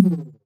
Mm-hmm. 0.00 0.37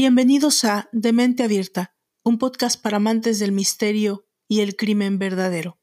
Bienvenidos 0.00 0.64
a 0.64 0.88
De 0.92 1.12
Mente 1.12 1.42
Abierta, 1.42 1.92
un 2.22 2.38
podcast 2.38 2.80
para 2.80 2.98
amantes 2.98 3.40
del 3.40 3.50
misterio 3.50 4.28
y 4.46 4.60
el 4.60 4.76
crimen 4.76 5.18
verdadero. 5.18 5.80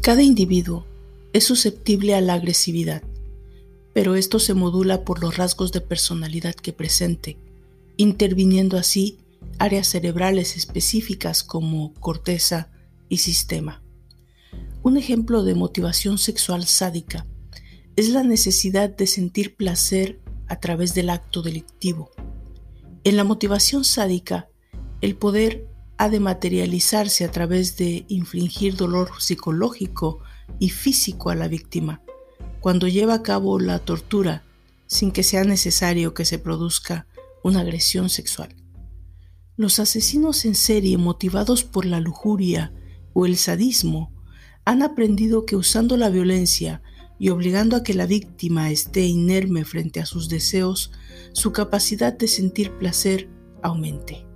Cada 0.00 0.22
individuo 0.22 0.86
es 1.34 1.44
susceptible 1.44 2.14
a 2.14 2.22
la 2.22 2.32
agresividad, 2.32 3.02
pero 3.92 4.14
esto 4.14 4.38
se 4.38 4.54
modula 4.54 5.04
por 5.04 5.20
los 5.20 5.36
rasgos 5.36 5.70
de 5.70 5.82
personalidad 5.82 6.54
que 6.54 6.72
presente, 6.72 7.36
interviniendo 7.98 8.78
así 8.78 9.18
áreas 9.58 9.86
cerebrales 9.86 10.56
específicas 10.56 11.44
como 11.44 11.92
corteza 11.92 12.70
y 13.10 13.18
sistema. 13.18 13.81
Un 14.84 14.96
ejemplo 14.96 15.44
de 15.44 15.54
motivación 15.54 16.18
sexual 16.18 16.66
sádica 16.66 17.24
es 17.94 18.08
la 18.08 18.24
necesidad 18.24 18.90
de 18.90 19.06
sentir 19.06 19.54
placer 19.54 20.20
a 20.48 20.58
través 20.58 20.92
del 20.92 21.10
acto 21.10 21.40
delictivo. 21.42 22.10
En 23.04 23.16
la 23.16 23.22
motivación 23.22 23.84
sádica, 23.84 24.48
el 25.00 25.14
poder 25.14 25.68
ha 25.98 26.08
de 26.08 26.18
materializarse 26.18 27.24
a 27.24 27.30
través 27.30 27.76
de 27.76 28.06
infligir 28.08 28.74
dolor 28.74 29.10
psicológico 29.20 30.18
y 30.58 30.70
físico 30.70 31.30
a 31.30 31.36
la 31.36 31.46
víctima, 31.46 32.02
cuando 32.58 32.88
lleva 32.88 33.14
a 33.14 33.22
cabo 33.22 33.60
la 33.60 33.78
tortura 33.78 34.42
sin 34.88 35.12
que 35.12 35.22
sea 35.22 35.44
necesario 35.44 36.12
que 36.12 36.24
se 36.24 36.40
produzca 36.40 37.06
una 37.44 37.60
agresión 37.60 38.10
sexual. 38.10 38.56
Los 39.56 39.78
asesinos 39.78 40.44
en 40.44 40.56
serie 40.56 40.98
motivados 40.98 41.62
por 41.62 41.86
la 41.86 42.00
lujuria 42.00 42.72
o 43.12 43.26
el 43.26 43.36
sadismo 43.36 44.12
han 44.64 44.82
aprendido 44.82 45.44
que 45.44 45.56
usando 45.56 45.96
la 45.96 46.08
violencia 46.08 46.82
y 47.18 47.28
obligando 47.28 47.76
a 47.76 47.82
que 47.82 47.94
la 47.94 48.06
víctima 48.06 48.70
esté 48.70 49.06
inerme 49.06 49.64
frente 49.64 50.00
a 50.00 50.06
sus 50.06 50.28
deseos, 50.28 50.92
su 51.32 51.52
capacidad 51.52 52.12
de 52.12 52.28
sentir 52.28 52.72
placer 52.78 53.28
aumente. 53.62 54.26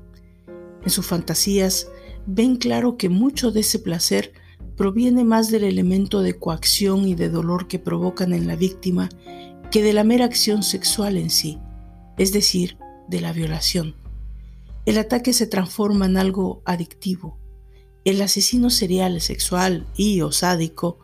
En 0.85 0.91
sus 0.91 1.07
fantasías 1.07 1.89
ven 2.27 2.57
claro 2.57 2.97
que 2.97 3.09
mucho 3.09 3.51
de 3.51 3.61
ese 3.61 3.79
placer 3.79 4.33
proviene 4.77 5.25
más 5.25 5.51
del 5.51 5.65
elemento 5.65 6.23
de 6.23 6.39
coacción 6.39 7.09
y 7.09 7.15
de 7.15 7.29
dolor 7.29 7.67
que 7.67 7.79
provocan 7.79 8.33
en 8.33 8.47
la 8.47 8.57
víctima 8.57 9.09
que 9.71 9.83
de 9.83 9.93
la 9.93 10.05
mera 10.05 10.25
acción 10.25 10.63
sexual 10.63 11.17
en 11.17 11.31
sí, 11.31 11.59
es 12.19 12.33
decir, 12.33 12.79
de 13.09 13.21
la 13.21 13.33
violación. 13.33 13.97
El 14.85 14.99
ataque 14.99 15.33
se 15.33 15.47
transforma 15.47 16.07
en 16.07 16.17
algo 16.17 16.63
adictivo, 16.65 17.39
el 18.07 18.23
asesino 18.23 18.71
serial, 18.71 19.21
sexual 19.21 19.85
y 19.97 20.21
o 20.21 20.31
sádico 20.31 21.01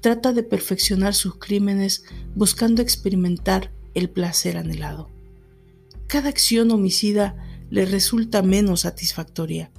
trata 0.00 0.32
de 0.32 0.44
perfeccionar 0.44 1.12
sus 1.12 1.36
crímenes 1.36 2.04
buscando 2.36 2.80
experimentar 2.80 3.72
el 3.94 4.08
placer 4.08 4.56
anhelado. 4.56 5.10
Cada 6.06 6.28
acción 6.28 6.70
homicida 6.70 7.34
le 7.70 7.86
resulta 7.86 8.42
menos 8.42 8.82
satisfactoria, 8.82 9.72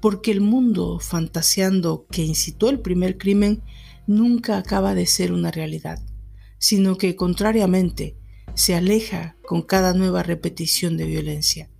porque 0.00 0.30
el 0.30 0.40
mundo 0.40 1.00
fantaseando 1.00 2.06
que 2.10 2.24
incitó 2.24 2.70
el 2.70 2.80
primer 2.80 3.18
crimen 3.18 3.62
nunca 4.06 4.56
acaba 4.56 4.94
de 4.94 5.04
ser 5.04 5.32
una 5.32 5.50
realidad, 5.50 6.02
sino 6.56 6.96
que 6.96 7.14
contrariamente 7.14 8.16
se 8.54 8.74
aleja 8.74 9.36
con 9.44 9.60
cada 9.60 9.92
nueva 9.92 10.22
repetición 10.22 10.96
de 10.96 11.04
violencia. 11.04 11.71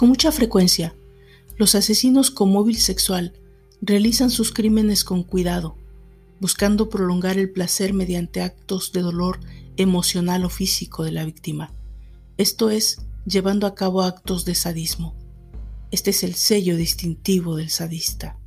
Con 0.00 0.08
mucha 0.08 0.32
frecuencia, 0.32 0.94
los 1.58 1.74
asesinos 1.74 2.30
con 2.30 2.50
móvil 2.50 2.78
sexual 2.78 3.34
realizan 3.82 4.30
sus 4.30 4.50
crímenes 4.50 5.04
con 5.04 5.22
cuidado, 5.22 5.76
buscando 6.40 6.88
prolongar 6.88 7.36
el 7.36 7.50
placer 7.50 7.92
mediante 7.92 8.40
actos 8.40 8.92
de 8.92 9.02
dolor 9.02 9.40
emocional 9.76 10.46
o 10.46 10.48
físico 10.48 11.04
de 11.04 11.12
la 11.12 11.26
víctima, 11.26 11.74
esto 12.38 12.70
es, 12.70 13.02
llevando 13.26 13.66
a 13.66 13.74
cabo 13.74 14.00
actos 14.00 14.46
de 14.46 14.54
sadismo. 14.54 15.14
Este 15.90 16.12
es 16.12 16.22
el 16.22 16.34
sello 16.34 16.76
distintivo 16.76 17.56
del 17.56 17.68
sadista. 17.68 18.38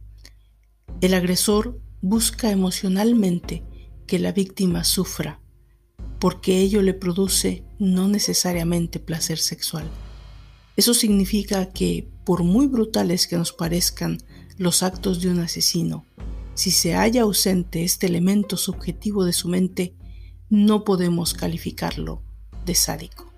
El 1.01 1.13
agresor 1.13 1.79
busca 2.01 2.49
emocionalmente 2.49 3.63
que 4.07 4.17
la 4.17 4.31
víctima 4.31 4.83
sufra, 4.83 5.39
porque 6.17 6.61
ello 6.61 6.81
le 6.81 6.95
produce 6.95 7.63
no 7.77 8.07
necesariamente 8.07 8.97
placer 8.97 9.37
sexual. 9.37 9.87
Eso 10.75 10.93
significa 10.93 11.69
que, 11.69 12.09
por 12.23 12.43
muy 12.43 12.67
brutales 12.67 13.27
que 13.27 13.37
nos 13.37 13.53
parezcan 13.53 14.17
los 14.57 14.83
actos 14.83 15.21
de 15.21 15.29
un 15.29 15.39
asesino, 15.39 16.05
si 16.55 16.71
se 16.71 16.93
halla 16.93 17.23
ausente 17.23 17.83
este 17.83 18.07
elemento 18.07 18.57
subjetivo 18.57 19.25
de 19.25 19.33
su 19.33 19.47
mente, 19.49 19.95
no 20.49 20.83
podemos 20.83 21.33
calificarlo 21.33 22.21
de 22.65 22.75
sádico. 22.75 23.31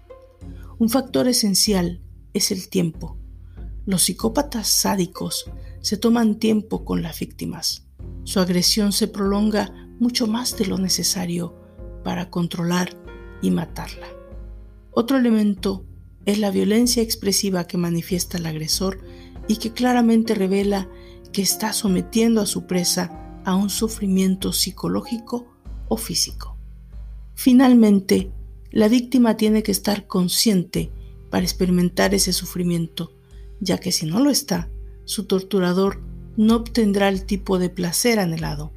Un 0.78 0.90
factor 0.90 1.28
esencial 1.28 2.02
es 2.34 2.52
el 2.52 2.68
tiempo. 2.68 3.18
Los 3.86 4.04
psicópatas 4.04 4.68
sádicos 4.68 5.50
se 5.82 5.98
toman 5.98 6.40
tiempo 6.40 6.84
con 6.84 7.02
las 7.02 7.20
víctimas. 7.20 7.88
Su 8.24 8.40
agresión 8.40 8.92
se 8.92 9.08
prolonga 9.08 9.72
mucho 10.00 10.28
más 10.28 10.58
de 10.58 10.66
lo 10.66 10.78
necesario 10.78 11.56
para 12.04 12.30
controlar 12.30 12.98
y 13.42 13.52
matarla. 13.52 14.08
Otro 14.92 15.18
elemento 15.18 15.86
es 16.26 16.40
la 16.40 16.52
violencia 16.52 17.04
expresiva 17.04 17.68
que 17.68 17.78
manifiesta 17.78 18.38
el 18.38 18.46
agresor 18.46 19.00
y 19.48 19.58
que 19.58 19.72
claramente 19.72 20.36
revela 20.36 20.90
que 21.32 21.42
está 21.42 21.74
sometiendo 21.74 22.42
a 22.42 22.46
su 22.46 22.66
presa 22.66 23.42
a 23.46 23.56
un 23.56 23.70
sufrimiento 23.70 24.54
psicológico 24.54 25.46
o 25.88 25.98
físico. 25.98 26.58
Finalmente, 27.36 28.32
la 28.72 28.88
víctima 28.88 29.38
tiene 29.38 29.62
que 29.62 29.72
estar 29.72 30.08
consciente 30.08 30.92
para 31.30 31.44
experimentar 31.44 32.14
ese 32.14 32.34
sufrimiento, 32.34 33.14
ya 33.60 33.78
que 33.78 33.92
si 33.92 34.06
no 34.06 34.20
lo 34.20 34.30
está, 34.30 34.70
su 35.06 35.26
torturador 35.26 36.02
no 36.38 36.56
obtendrá 36.56 37.10
el 37.10 37.26
tipo 37.26 37.60
de 37.60 37.70
placer 37.70 38.20
anhelado. 38.20 38.72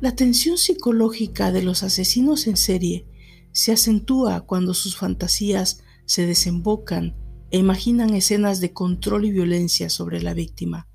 La 0.00 0.14
tensión 0.14 0.58
psicológica 0.58 1.52
de 1.52 1.62
los 1.62 1.82
asesinos 1.82 2.46
en 2.46 2.56
serie 2.56 3.06
se 3.52 3.72
acentúa 3.72 4.42
cuando 4.42 4.74
sus 4.74 4.96
fantasías 4.96 5.83
se 6.06 6.26
desembocan 6.26 7.14
e 7.50 7.58
imaginan 7.58 8.14
escenas 8.14 8.60
de 8.60 8.72
control 8.72 9.24
y 9.24 9.30
violencia 9.30 9.88
sobre 9.88 10.22
la 10.22 10.34
víctima. 10.34 10.88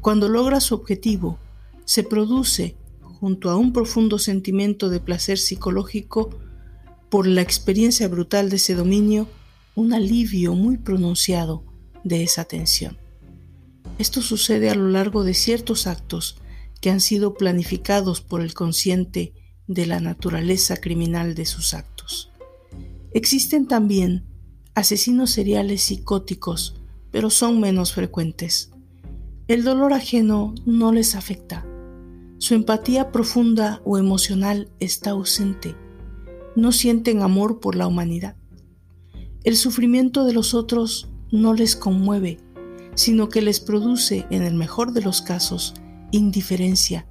Cuando 0.00 0.28
logra 0.28 0.60
su 0.60 0.74
objetivo, 0.74 1.38
se 1.84 2.02
produce, 2.02 2.76
junto 3.00 3.50
a 3.50 3.56
un 3.56 3.72
profundo 3.72 4.18
sentimiento 4.18 4.90
de 4.90 5.00
placer 5.00 5.38
psicológico, 5.38 6.30
por 7.08 7.26
la 7.26 7.40
experiencia 7.40 8.06
brutal 8.08 8.50
de 8.50 8.56
ese 8.56 8.74
dominio, 8.74 9.28
un 9.74 9.92
alivio 9.92 10.54
muy 10.54 10.76
pronunciado 10.76 11.64
de 12.04 12.22
esa 12.22 12.44
tensión. 12.44 12.98
Esto 13.98 14.22
sucede 14.22 14.70
a 14.70 14.74
lo 14.74 14.88
largo 14.88 15.24
de 15.24 15.34
ciertos 15.34 15.86
actos 15.86 16.36
que 16.80 16.90
han 16.90 17.00
sido 17.00 17.34
planificados 17.34 18.20
por 18.20 18.40
el 18.40 18.54
consciente 18.54 19.32
de 19.66 19.86
la 19.86 20.00
naturaleza 20.00 20.76
criminal 20.76 21.34
de 21.34 21.46
sus 21.46 21.74
actos. 21.74 21.97
Existen 23.12 23.66
también 23.66 24.24
asesinos 24.74 25.30
seriales 25.30 25.82
psicóticos, 25.82 26.80
pero 27.10 27.30
son 27.30 27.60
menos 27.60 27.92
frecuentes. 27.92 28.70
El 29.48 29.64
dolor 29.64 29.92
ajeno 29.92 30.54
no 30.66 30.92
les 30.92 31.14
afecta. 31.14 31.66
Su 32.36 32.54
empatía 32.54 33.10
profunda 33.10 33.80
o 33.84 33.98
emocional 33.98 34.70
está 34.78 35.10
ausente. 35.10 35.74
No 36.54 36.70
sienten 36.70 37.22
amor 37.22 37.60
por 37.60 37.74
la 37.74 37.86
humanidad. 37.86 38.36
El 39.42 39.56
sufrimiento 39.56 40.24
de 40.24 40.34
los 40.34 40.54
otros 40.54 41.08
no 41.32 41.54
les 41.54 41.76
conmueve, 41.76 42.38
sino 42.94 43.28
que 43.28 43.42
les 43.42 43.60
produce, 43.60 44.26
en 44.30 44.42
el 44.42 44.54
mejor 44.54 44.92
de 44.92 45.00
los 45.00 45.22
casos, 45.22 45.74
indiferencia 46.10 47.08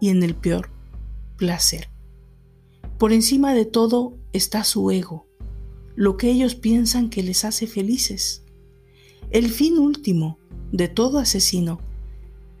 y 0.00 0.10
en 0.10 0.22
el 0.22 0.34
peor, 0.34 0.70
placer. 1.36 1.90
Por 2.98 3.12
encima 3.12 3.54
de 3.54 3.64
todo 3.64 4.18
está 4.32 4.62
su 4.62 4.90
ego, 4.90 5.26
lo 5.94 6.16
que 6.16 6.30
ellos 6.30 6.54
piensan 6.54 7.10
que 7.10 7.22
les 7.22 7.44
hace 7.44 7.66
felices. 7.66 8.42
El 9.30 9.50
fin 9.50 9.78
último 9.78 10.38
de 10.72 10.88
todo 10.88 11.18
asesino 11.18 11.80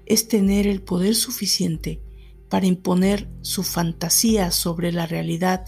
es 0.06 0.28
tener 0.28 0.66
el 0.66 0.82
poder 0.82 1.14
suficiente 1.14 2.00
para 2.48 2.66
imponer 2.66 3.28
su 3.40 3.62
fantasía 3.62 4.50
sobre 4.50 4.92
la 4.92 5.06
realidad 5.06 5.64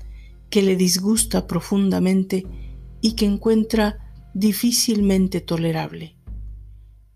que 0.50 0.62
le 0.62 0.76
disgusta 0.76 1.46
profundamente 1.46 2.46
y 3.00 3.16
que 3.16 3.26
encuentra 3.26 3.98
difícilmente 4.34 5.40
tolerable. 5.40 6.16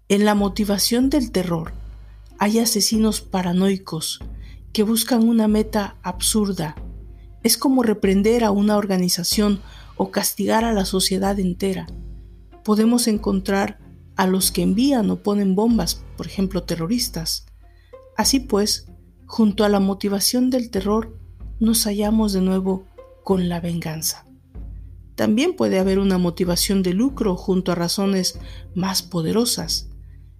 En 0.09 0.25
la 0.25 0.35
motivación 0.35 1.11
del 1.11 1.31
terror 1.31 1.73
hay 2.39 2.61
asesinos 2.61 3.21
paranoicos 3.21 4.21
que 4.73 4.83
buscan 4.83 5.29
una 5.29 5.49
meta 5.49 5.97
absurda. 6.03 6.77
Es 7.43 7.59
como 7.59 7.83
reprender 7.83 8.45
a 8.45 8.51
una 8.51 8.77
organización 8.77 9.61
o 9.99 10.11
castigar 10.11 10.65
a 10.65 10.73
la 10.73 10.87
sociedad 10.87 11.39
entera. 11.39 11.87
Podemos 12.65 13.07
encontrar 13.09 13.79
a 14.17 14.27
los 14.27 14.51
que 14.51 14.63
envían 14.63 15.11
o 15.11 15.23
ponen 15.23 15.55
bombas, 15.55 16.03
por 16.17 16.27
ejemplo 16.27 16.63
terroristas. 16.63 17.47
Así 18.17 18.41
pues, 18.41 18.87
junto 19.27 19.65
a 19.65 19.69
la 19.69 19.81
motivación 19.81 20.49
del 20.51 20.71
terror, 20.71 21.19
nos 21.61 21.85
hallamos 21.85 22.33
de 22.33 22.41
nuevo 22.41 22.87
con 23.23 23.49
la 23.49 23.61
venganza. 23.61 24.25
También 25.15 25.55
puede 25.55 25.79
haber 25.79 25.99
una 25.99 26.17
motivación 26.17 26.83
de 26.83 26.95
lucro 26.95 27.37
junto 27.37 27.73
a 27.73 27.75
razones 27.75 28.39
más 28.75 29.03
poderosas. 29.03 29.91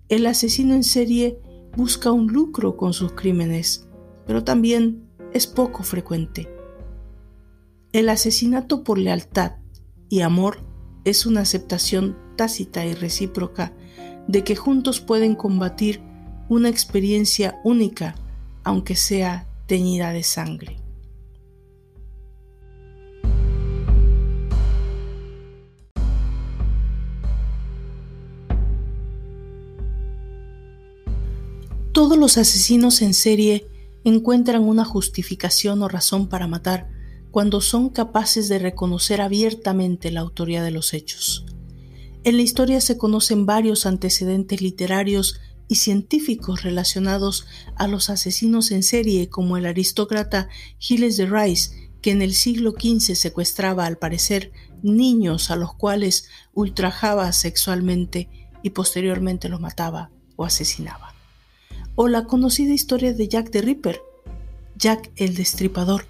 El 0.09 0.25
asesino 0.27 0.75
en 0.75 0.85
serie 0.85 1.41
busca 1.77 2.13
un 2.13 2.29
lucro 2.29 2.77
con 2.77 2.93
sus 2.93 3.13
crímenes, 3.13 3.89
pero 4.27 4.45
también 4.45 5.09
es 5.33 5.47
poco 5.47 5.83
frecuente. 5.83 6.58
El 7.93 8.11
asesinato 8.11 8.85
por 8.85 8.99
lealtad 8.99 9.53
y 10.11 10.21
amor 10.21 10.63
es 11.05 11.25
una 11.25 11.41
aceptación 11.41 12.19
tácita 12.37 12.85
y 12.85 12.93
recíproca 12.93 13.73
de 14.27 14.45
que 14.45 14.57
juntos 14.57 15.01
pueden 15.01 15.35
combatir 15.35 16.03
una 16.51 16.69
experiencia 16.69 17.59
única, 17.65 18.15
aunque 18.63 18.95
sea 18.95 19.49
teñida 19.67 20.13
de 20.13 20.23
sangre. 20.23 20.77
Todos 31.93 32.19
los 32.19 32.37
asesinos 32.37 33.01
en 33.01 33.15
serie 33.15 33.67
encuentran 34.05 34.63
una 34.63 34.85
justificación 34.85 35.83
o 35.83 35.89
razón 35.89 36.29
para 36.29 36.47
matar 36.47 36.98
cuando 37.31 37.61
son 37.61 37.91
capaces 37.91 38.49
de 38.49 38.59
reconocer 38.59 39.21
abiertamente 39.21 40.11
la 40.11 40.21
autoría 40.21 40.63
de 40.63 40.71
los 40.71 40.95
hechos. 40.95 41.45
En 42.25 42.37
la 42.37 42.43
historia 42.43 42.81
se 42.81 42.99
conocen 42.99 43.47
varios 43.47 43.87
antecedentes 43.87 44.61
literarios 44.61 45.41
y 45.69 45.77
científicos 45.77 46.63
relacionados 46.63 47.47
a 47.77 47.87
los 47.87 48.11
asesinos 48.11 48.71
en 48.71 48.83
serie, 48.83 49.29
como 49.29 49.57
el 49.57 49.67
aristócrata 49.67 50.49
Gilles 50.79 51.17
de 51.17 51.27
Rice, 51.27 51.91
que 52.01 52.11
en 52.11 52.23
el 52.23 52.35
siglo 52.35 52.73
XV 52.73 53.15
secuestraba 53.15 53.85
al 53.85 53.99
parecer 53.99 54.53
niños 54.83 55.51
a 55.51 55.57
los 55.57 55.75
cuales 55.75 56.29
ultrajaba 56.55 57.33
sexualmente 57.33 58.29
y 58.63 58.71
posteriormente 58.71 59.49
los 59.49 59.61
mataba 59.61 60.11
o 60.37 60.45
asesinaba. 60.45 61.15
O 61.95 62.09
la 62.09 62.25
conocida 62.25 62.73
historia 62.73 63.13
de 63.13 63.29
Jack 63.29 63.51
the 63.51 63.61
Ripper, 63.61 64.01
Jack 64.77 65.11
el 65.17 65.35
Destripador, 65.35 66.07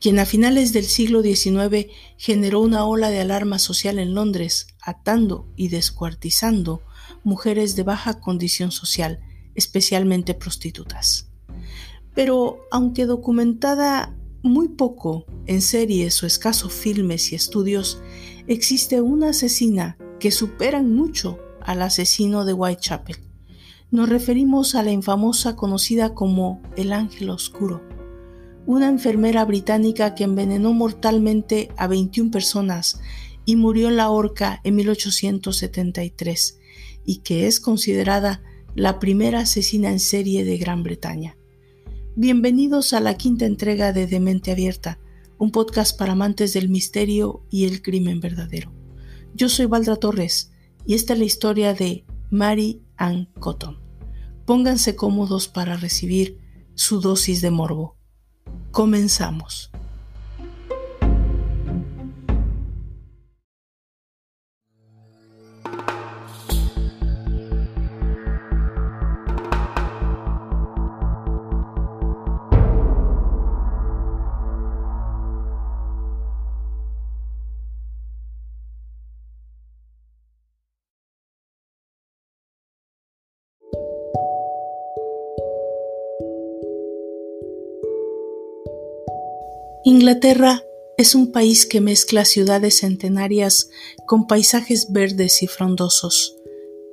quien 0.00 0.18
a 0.18 0.26
finales 0.26 0.72
del 0.72 0.84
siglo 0.84 1.22
XIX 1.22 1.86
generó 2.16 2.60
una 2.60 2.84
ola 2.84 3.10
de 3.10 3.20
alarma 3.20 3.58
social 3.58 3.98
en 3.98 4.14
Londres, 4.14 4.68
atando 4.80 5.48
y 5.56 5.68
descuartizando 5.68 6.82
mujeres 7.24 7.74
de 7.74 7.82
baja 7.82 8.20
condición 8.20 8.70
social, 8.70 9.20
especialmente 9.54 10.34
prostitutas. 10.34 11.30
Pero 12.14 12.60
aunque 12.70 13.06
documentada 13.06 14.14
muy 14.42 14.68
poco 14.68 15.26
en 15.46 15.60
series 15.60 16.22
o 16.22 16.26
escasos 16.26 16.72
filmes 16.72 17.32
y 17.32 17.34
estudios, 17.34 18.00
existe 18.46 19.00
una 19.00 19.30
asesina 19.30 19.98
que 20.20 20.30
superan 20.30 20.94
mucho 20.94 21.38
al 21.60 21.82
asesino 21.82 22.44
de 22.44 22.52
Whitechapel. 22.52 23.16
Nos 23.90 24.08
referimos 24.08 24.74
a 24.74 24.82
la 24.82 24.92
infamosa 24.92 25.56
conocida 25.56 26.14
como 26.14 26.62
el 26.76 26.92
Ángel 26.92 27.30
Oscuro 27.30 27.97
una 28.68 28.86
enfermera 28.86 29.46
británica 29.46 30.14
que 30.14 30.24
envenenó 30.24 30.74
mortalmente 30.74 31.70
a 31.78 31.86
21 31.86 32.30
personas 32.30 33.00
y 33.46 33.56
murió 33.56 33.88
en 33.88 33.96
la 33.96 34.10
horca 34.10 34.60
en 34.62 34.76
1873 34.76 36.58
y 37.02 37.20
que 37.20 37.46
es 37.46 37.60
considerada 37.60 38.42
la 38.74 38.98
primera 38.98 39.40
asesina 39.40 39.90
en 39.90 40.00
serie 40.00 40.44
de 40.44 40.58
Gran 40.58 40.82
Bretaña. 40.82 41.38
Bienvenidos 42.14 42.92
a 42.92 43.00
la 43.00 43.16
quinta 43.16 43.46
entrega 43.46 43.94
de 43.94 44.06
Demente 44.06 44.52
Abierta, 44.52 45.00
un 45.38 45.50
podcast 45.50 45.98
para 45.98 46.12
amantes 46.12 46.52
del 46.52 46.68
misterio 46.68 47.46
y 47.48 47.64
el 47.64 47.80
crimen 47.80 48.20
verdadero. 48.20 48.70
Yo 49.32 49.48
soy 49.48 49.64
Valdra 49.64 49.96
Torres 49.96 50.52
y 50.84 50.92
esta 50.92 51.14
es 51.14 51.18
la 51.18 51.24
historia 51.24 51.72
de 51.72 52.04
Mary 52.28 52.82
Ann 52.98 53.30
Cotton. 53.40 53.78
Pónganse 54.44 54.94
cómodos 54.94 55.48
para 55.48 55.78
recibir 55.78 56.38
su 56.74 57.00
dosis 57.00 57.40
de 57.40 57.50
morbo. 57.50 57.97
Comenzamos. 58.70 59.70
Inglaterra 90.08 90.64
es 90.96 91.14
un 91.14 91.32
país 91.32 91.66
que 91.66 91.82
mezcla 91.82 92.24
ciudades 92.24 92.78
centenarias 92.78 93.68
con 94.06 94.26
paisajes 94.26 94.90
verdes 94.90 95.42
y 95.42 95.46
frondosos. 95.46 96.34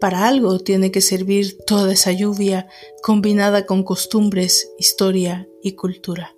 Para 0.02 0.28
algo 0.28 0.60
tiene 0.60 0.92
que 0.92 1.00
servir 1.00 1.58
toda 1.66 1.94
esa 1.94 2.12
lluvia 2.12 2.68
combinada 3.02 3.66
con 3.66 3.84
costumbres, 3.84 4.70
historia 4.78 5.48
y 5.64 5.76
cultura. 5.76 6.36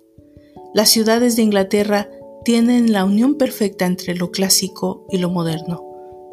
Las 0.72 0.90
ciudades 0.90 1.34
de 1.34 1.42
Inglaterra 1.42 2.12
tienen 2.44 2.92
la 2.92 3.04
unión 3.04 3.38
perfecta 3.38 3.84
entre 3.84 4.14
lo 4.14 4.30
clásico 4.30 5.04
y 5.10 5.18
lo 5.18 5.30
moderno. 5.30 5.82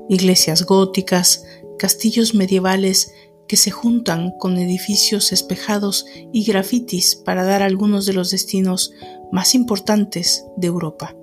Iglesias 0.09 0.63
góticas, 0.67 1.43
castillos 1.79 2.35
medievales 2.35 3.11
que 3.47 3.57
se 3.57 3.71
juntan 3.71 4.31
con 4.39 4.57
edificios 4.57 5.31
espejados 5.31 6.05
y 6.33 6.43
grafitis 6.43 7.15
para 7.15 7.43
dar 7.43 7.61
algunos 7.61 8.05
de 8.05 8.13
los 8.13 8.31
destinos 8.31 8.93
más 9.31 9.55
importantes 9.55 10.45
de 10.57 10.67
Europa. 10.67 11.15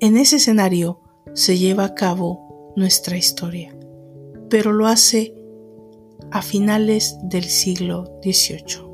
En 0.00 0.16
ese 0.16 0.36
escenario 0.36 1.00
se 1.34 1.58
lleva 1.58 1.84
a 1.84 1.94
cabo 1.94 2.72
nuestra 2.76 3.16
historia, 3.16 3.76
pero 4.50 4.72
lo 4.72 4.86
hace 4.86 5.34
a 6.30 6.42
finales 6.42 7.16
del 7.22 7.44
siglo 7.44 8.18
XVIII. 8.22 8.85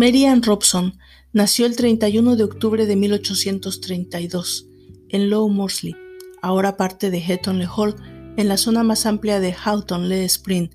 Mary 0.00 0.24
Ann 0.24 0.42
Robson 0.42 0.98
nació 1.34 1.66
el 1.66 1.76
31 1.76 2.36
de 2.36 2.44
octubre 2.44 2.86
de 2.86 2.96
1832 2.96 4.66
en 5.10 5.28
Low 5.28 5.46
Morsley, 5.50 5.94
ahora 6.40 6.78
parte 6.78 7.10
de 7.10 7.18
Heatonleigh 7.18 7.68
Hall, 7.68 7.96
en 8.38 8.48
la 8.48 8.56
zona 8.56 8.82
más 8.82 9.04
amplia 9.04 9.40
de 9.40 9.52
Houghton 9.52 10.08
Le 10.08 10.24
Spring, 10.24 10.70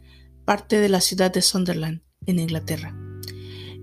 parte 0.45 0.77
de 0.77 0.89
la 0.89 1.01
ciudad 1.01 1.33
de 1.33 1.41
Sunderland, 1.41 2.03
en 2.27 2.37
Inglaterra. 2.37 2.95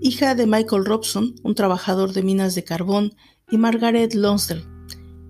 Hija 0.01 0.37
de 0.37 0.47
Michael 0.47 0.85
Robson, 0.85 1.35
un 1.43 1.57
trabajador 1.57 2.13
de 2.13 2.23
minas 2.23 2.55
de 2.55 2.63
carbón, 2.63 3.17
y 3.51 3.59
Margaret 3.59 4.15
Lonsdale. 4.15 4.65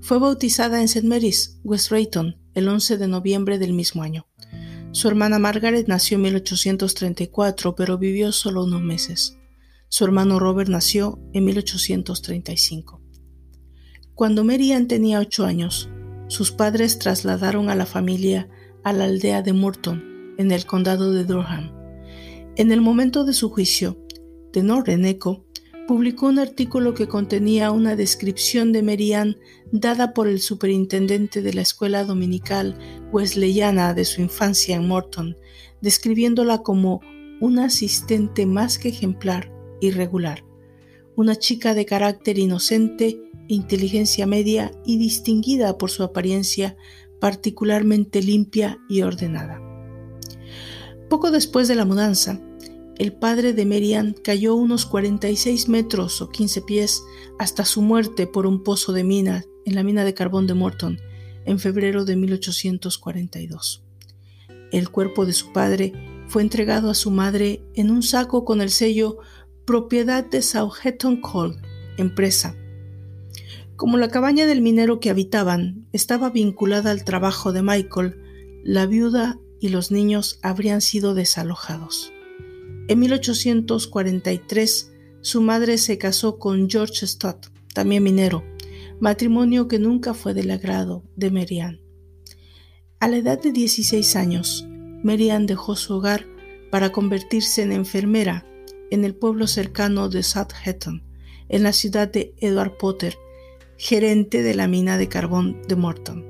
Fue 0.03 0.19
bautizada 0.19 0.81
en 0.81 0.85
St. 0.85 1.09
Mary's, 1.09 1.59
West 1.65 1.89
Drayton, 1.89 2.37
el 2.53 2.69
11 2.69 2.99
de 2.99 3.09
noviembre 3.09 3.59
del 3.59 3.73
mismo 3.73 4.03
año. 4.03 4.27
Su 4.91 5.09
hermana 5.09 5.39
Margaret 5.39 5.89
nació 5.89 6.17
en 6.17 6.25
1834, 6.25 7.75
pero 7.75 7.97
vivió 7.97 8.31
solo 8.31 8.65
unos 8.65 8.83
meses. 8.83 9.39
Su 9.95 10.05
hermano 10.05 10.39
Robert 10.39 10.71
nació 10.71 11.19
en 11.35 11.45
1835. 11.45 13.03
Cuando 14.15 14.43
Marianne 14.43 14.87
tenía 14.87 15.21
ocho 15.21 15.45
años, 15.45 15.91
sus 16.29 16.51
padres 16.51 16.99
trasladaron 16.99 17.69
a 17.69 17.75
la 17.75 17.85
familia 17.85 18.49
a 18.85 18.95
la 18.95 19.05
aldea 19.05 19.43
de 19.43 19.53
Morton, 19.53 20.35
en 20.39 20.51
el 20.51 20.65
condado 20.65 21.13
de 21.13 21.25
Durham. 21.25 21.73
En 22.57 22.73
el 22.73 22.81
momento 22.81 23.25
de 23.25 23.35
su 23.35 23.51
juicio, 23.51 24.03
The 24.55 24.63
Northern 24.63 25.05
Echo 25.05 25.45
publicó 25.87 26.29
un 26.29 26.39
artículo 26.39 26.95
que 26.95 27.07
contenía 27.07 27.71
una 27.71 27.95
descripción 27.95 28.73
de 28.73 28.83
Merian 28.83 29.37
dada 29.73 30.15
por 30.15 30.27
el 30.27 30.41
superintendente 30.41 31.43
de 31.43 31.53
la 31.53 31.61
escuela 31.61 32.05
dominical 32.05 32.79
wesleyana 33.13 33.93
de 33.93 34.07
su 34.07 34.23
infancia 34.23 34.75
en 34.75 34.89
Morton, 34.89 35.37
describiéndola 35.83 36.63
como 36.63 37.03
una 37.43 37.67
asistente 37.67 38.47
más 38.47 38.79
que 38.79 38.89
ejemplar 38.89 39.53
y 39.83 39.91
regular, 39.91 40.45
una 41.17 41.37
chica 41.37 41.75
de 41.75 41.85
carácter 41.85 42.39
inocente, 42.39 43.21
inteligencia 43.49 44.27
media 44.27 44.71
y 44.87 44.97
distinguida 44.97 45.77
por 45.77 45.91
su 45.91 46.05
apariencia 46.05 46.77
particularmente 47.21 48.23
limpia 48.23 48.79
y 48.89 49.03
ordenada. 49.03 49.61
Poco 51.11 51.31
después 51.31 51.69
de 51.69 51.75
la 51.75 51.85
mudanza, 51.85 52.41
el 52.97 53.13
padre 53.13 53.53
de 53.53 53.67
Merian 53.67 54.15
cayó 54.25 54.55
unos 54.55 54.87
46 54.87 55.69
metros 55.69 56.23
o 56.23 56.31
15 56.31 56.63
pies 56.63 57.03
hasta 57.39 57.65
su 57.65 57.83
muerte 57.83 58.29
por 58.29 58.47
un 58.47 58.63
pozo 58.63 58.93
de 58.93 59.03
mina 59.03 59.45
en 59.67 59.75
la 59.75 59.83
mina 59.83 60.05
de 60.05 60.15
carbón 60.15 60.47
de 60.47 60.55
Morton 60.55 61.01
en 61.45 61.59
febrero 61.59 62.05
de 62.05 62.15
1842. 62.15 63.83
El 64.71 64.91
cuerpo 64.91 65.27
de 65.27 65.33
su 65.33 65.53
padre 65.53 65.93
fue 66.29 66.43
entregado 66.43 66.89
a 66.89 66.95
su 66.95 67.11
madre 67.11 67.63
en 67.75 67.91
un 67.91 68.03
saco 68.03 68.45
con 68.45 68.61
el 68.61 68.71
sello 68.71 69.19
propiedad 69.73 70.23
de 70.23 70.43
Southampton 70.43 71.23
Coal, 71.23 71.57
empresa. 71.97 72.55
Como 73.75 73.97
la 73.97 74.11
cabaña 74.11 74.45
del 74.45 74.61
minero 74.61 75.01
que 75.01 75.09
habitaban 75.09 75.87
estaba 75.95 76.29
vinculada 76.29 76.91
al 76.91 77.05
trabajo 77.05 77.55
de 77.55 77.63
Michael, 77.63 78.21
la 78.65 78.85
viuda 78.85 79.39
y 79.61 79.71
los 79.71 79.91
niños 79.91 80.39
habrían 80.43 80.83
sido 80.83 81.15
desalojados. 81.15 82.13
En 82.89 82.99
1843, 82.99 84.93
su 85.23 85.41
madre 85.41 85.79
se 85.79 85.97
casó 85.97 86.39
con 86.39 86.69
George 86.69 87.07
Stott, 87.07 87.47
también 87.73 88.03
minero, 88.03 88.45
matrimonio 89.01 89.69
que 89.69 89.79
nunca 89.79 90.13
fue 90.13 90.35
del 90.35 90.51
agrado 90.51 91.03
de 91.17 91.31
Marianne. 91.31 91.81
A 93.01 93.09
la 93.09 93.17
edad 93.17 93.41
de 93.41 93.53
16 93.53 94.17
años, 94.17 94.69
Marianne 95.03 95.47
dejó 95.47 95.77
su 95.77 95.95
hogar 95.95 96.27
para 96.71 96.93
convertirse 96.93 97.63
en 97.63 97.73
enfermera 97.73 98.52
en 98.93 99.07
el 99.07 99.15
pueblo 99.15 99.47
cercano 99.47 100.11
de 100.11 100.23
Southampton, 100.23 101.03
en 101.49 101.63
la 101.63 101.73
ciudad 101.73 102.13
de 102.13 102.35
Edward 102.37 102.77
Potter, 102.77 103.17
gerente 103.79 104.43
de 104.43 104.55
la 104.55 104.69
mina 104.69 104.99
de 104.99 105.09
carbón 105.09 105.63
de 105.67 105.77
Morton. 105.77 106.27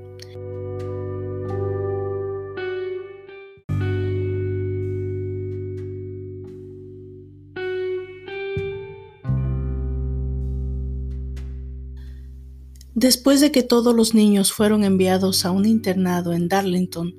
Después 12.94 13.40
de 13.40 13.50
que 13.50 13.64
todos 13.64 13.92
los 13.96 14.14
niños 14.14 14.52
fueron 14.52 14.84
enviados 14.84 15.44
a 15.44 15.50
un 15.50 15.66
internado 15.66 16.32
en 16.32 16.46
Darlington, 16.46 17.12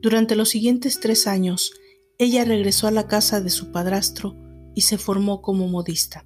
durante 0.00 0.34
los 0.34 0.48
siguientes 0.48 0.98
tres 0.98 1.26
años, 1.26 1.74
ella 2.16 2.46
regresó 2.46 2.86
a 2.86 2.90
la 2.90 3.06
casa 3.06 3.42
de 3.42 3.50
su 3.50 3.70
padrastro 3.70 4.47
y 4.78 4.82
se 4.82 4.96
formó 4.96 5.42
como 5.42 5.66
modista. 5.66 6.24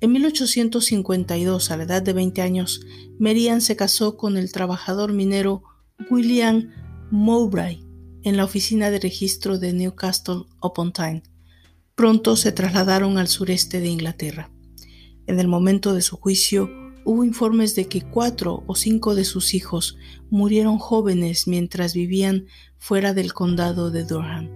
En 0.00 0.12
1852, 0.12 1.70
a 1.70 1.76
la 1.76 1.82
edad 1.82 2.00
de 2.00 2.14
20 2.14 2.40
años, 2.40 2.80
Marian 3.18 3.60
se 3.60 3.76
casó 3.76 4.16
con 4.16 4.38
el 4.38 4.52
trabajador 4.52 5.12
minero 5.12 5.64
William 6.08 6.70
Mowbray 7.10 7.84
en 8.22 8.38
la 8.38 8.44
oficina 8.44 8.90
de 8.90 9.00
registro 9.00 9.58
de 9.58 9.74
Newcastle 9.74 10.44
upon 10.62 10.94
Tyne. 10.94 11.22
Pronto 11.94 12.36
se 12.36 12.52
trasladaron 12.52 13.18
al 13.18 13.28
sureste 13.28 13.80
de 13.80 13.88
Inglaterra. 13.88 14.50
En 15.26 15.38
el 15.38 15.46
momento 15.46 15.92
de 15.92 16.00
su 16.00 16.16
juicio, 16.16 16.70
hubo 17.04 17.22
informes 17.22 17.74
de 17.74 17.86
que 17.86 18.00
cuatro 18.00 18.64
o 18.66 18.76
cinco 18.76 19.14
de 19.14 19.26
sus 19.26 19.52
hijos 19.52 19.98
murieron 20.30 20.78
jóvenes 20.78 21.46
mientras 21.46 21.92
vivían 21.92 22.46
fuera 22.78 23.12
del 23.12 23.34
condado 23.34 23.90
de 23.90 24.04
Durham. 24.04 24.48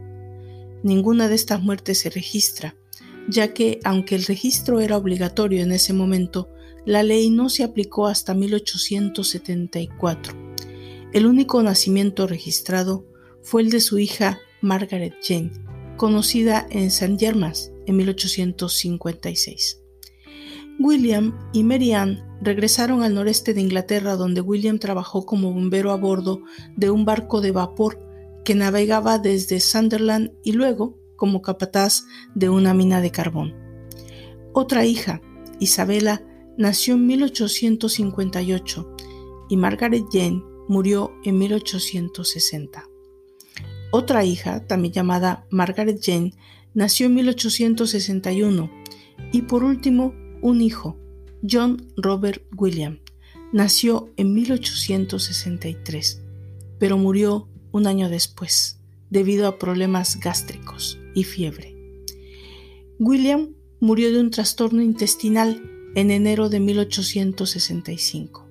Ninguna 0.82 1.28
de 1.28 1.34
estas 1.34 1.62
muertes 1.62 1.98
se 1.98 2.08
registra, 2.08 2.74
ya 3.28 3.54
que 3.54 3.80
aunque 3.84 4.14
el 4.14 4.24
registro 4.24 4.80
era 4.80 4.96
obligatorio 4.96 5.62
en 5.62 5.72
ese 5.72 5.92
momento, 5.92 6.48
la 6.84 7.02
ley 7.02 7.30
no 7.30 7.48
se 7.48 7.64
aplicó 7.64 8.06
hasta 8.06 8.34
1874. 8.34 10.34
El 11.12 11.26
único 11.26 11.62
nacimiento 11.62 12.26
registrado 12.26 13.06
fue 13.42 13.62
el 13.62 13.70
de 13.70 13.80
su 13.80 13.98
hija 13.98 14.40
Margaret 14.60 15.14
Jane, 15.22 15.52
conocida 15.96 16.66
en 16.70 16.84
St. 16.84 17.16
Germain 17.18 17.52
en 17.86 17.96
1856. 17.96 19.82
William 20.78 21.38
y 21.52 21.64
Mary 21.64 21.92
Ann 21.92 22.24
regresaron 22.40 23.02
al 23.02 23.14
noreste 23.14 23.54
de 23.54 23.60
Inglaterra 23.60 24.16
donde 24.16 24.40
William 24.40 24.78
trabajó 24.78 25.26
como 25.26 25.52
bombero 25.52 25.92
a 25.92 25.96
bordo 25.96 26.42
de 26.76 26.90
un 26.90 27.04
barco 27.04 27.40
de 27.40 27.52
vapor 27.52 28.00
que 28.44 28.54
navegaba 28.54 29.18
desde 29.18 29.60
Sunderland 29.60 30.32
y 30.42 30.52
luego 30.52 30.98
como 31.22 31.40
capataz 31.40 32.06
de 32.34 32.48
una 32.48 32.74
mina 32.74 33.00
de 33.00 33.12
carbón. 33.12 33.54
Otra 34.52 34.86
hija, 34.86 35.22
Isabella, 35.60 36.20
nació 36.58 36.94
en 36.94 37.06
1858 37.06 38.96
y 39.48 39.56
Margaret 39.56 40.02
Jane 40.10 40.42
murió 40.66 41.12
en 41.22 41.38
1860. 41.38 42.88
Otra 43.92 44.24
hija, 44.24 44.66
también 44.66 44.94
llamada 44.94 45.46
Margaret 45.48 46.00
Jane, 46.02 46.34
nació 46.74 47.06
en 47.06 47.14
1861 47.14 48.68
y 49.30 49.42
por 49.42 49.62
último 49.62 50.14
un 50.40 50.60
hijo, 50.60 50.98
John 51.48 51.86
Robert 51.96 52.42
William. 52.56 52.98
Nació 53.52 54.10
en 54.16 54.34
1863, 54.34 56.20
pero 56.80 56.98
murió 56.98 57.48
un 57.70 57.86
año 57.86 58.08
después 58.08 58.80
debido 59.08 59.46
a 59.46 59.60
problemas 59.60 60.18
gástricos 60.18 60.98
y 61.14 61.24
fiebre. 61.24 61.76
William 62.98 63.54
murió 63.80 64.12
de 64.12 64.20
un 64.20 64.30
trastorno 64.30 64.82
intestinal 64.82 65.62
en 65.94 66.10
enero 66.10 66.48
de 66.48 66.60
1865. 66.60 68.48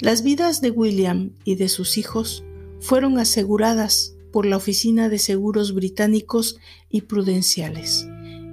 Las 0.00 0.22
vidas 0.22 0.60
de 0.60 0.70
William 0.70 1.32
y 1.44 1.54
de 1.54 1.68
sus 1.68 1.96
hijos 1.96 2.44
fueron 2.80 3.18
aseguradas 3.18 4.16
por 4.32 4.46
la 4.46 4.56
Oficina 4.56 5.08
de 5.08 5.18
Seguros 5.18 5.74
Británicos 5.74 6.58
y 6.90 7.02
Prudenciales 7.02 8.06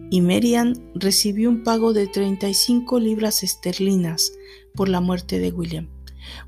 y 0.10 0.22
Marian 0.22 0.92
recibió 0.96 1.50
un 1.50 1.64
pago 1.64 1.94
de 1.94 2.08
35 2.08 3.00
libras 3.00 3.44
esterlinas 3.44 4.34
por 4.76 4.90
la 4.90 5.02
muerte 5.02 5.40
de 5.40 5.52
William, 5.52 5.88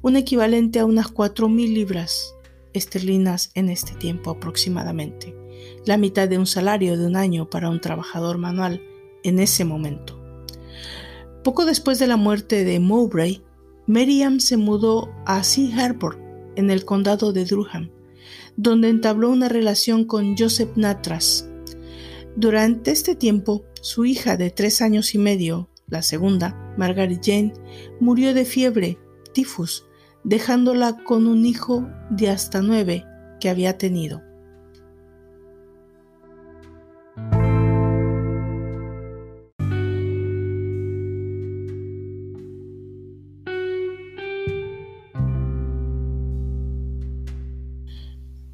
un 0.02 0.16
equivalente 0.16 0.80
a 0.80 0.86
unas 0.86 1.14
4.000 1.14 1.74
libras 1.74 2.36
esterlinas 2.74 3.52
en 3.54 3.70
este 3.70 3.94
tiempo 3.94 4.32
aproximadamente, 4.32 5.36
la 5.86 5.98
mitad 5.98 6.28
de 6.28 6.38
un 6.38 6.48
salario 6.48 6.98
de 6.98 7.06
un 7.06 7.16
año 7.16 7.50
para 7.50 7.70
un 7.70 7.82
trabajador 7.82 8.38
manual 8.38 8.82
en 9.24 9.40
ese 9.40 9.66
momento. 9.66 10.20
Poco 11.44 11.66
después 11.66 12.00
de 12.00 12.08
la 12.08 12.18
muerte 12.18 12.64
de 12.64 12.80
Mowbray, 12.80 13.44
Miriam 13.88 14.40
se 14.40 14.58
mudó 14.58 15.10
a 15.26 15.44
Sea 15.44 15.86
Harbor, 15.86 16.20
en 16.56 16.70
el 16.70 16.86
condado 16.86 17.34
de 17.34 17.46
Durham, 17.46 17.90
donde 18.58 18.90
entabló 18.90 19.30
una 19.30 19.50
relación 19.50 20.06
con 20.06 20.38
Joseph 20.38 20.76
Natras, 20.76 21.52
durante 22.38 22.92
este 22.92 23.14
tiempo, 23.14 23.66
su 23.82 24.06
hija 24.06 24.38
de 24.38 24.52
tres 24.52 24.82
años 24.82 25.16
y 25.16 25.18
medio, 25.18 25.70
la 25.88 26.02
segunda, 26.02 26.74
Margaret 26.78 27.20
Jane, 27.22 27.54
murió 28.00 28.34
de 28.34 28.46
fiebre, 28.46 28.98
tifus, 29.34 29.86
dejándola 30.24 31.04
con 31.04 31.28
un 31.28 31.46
hijo 31.46 31.90
de 32.10 32.30
hasta 32.30 32.62
nueve 32.62 33.06
que 33.42 33.50
había 33.50 33.78
tenido. 33.78 34.22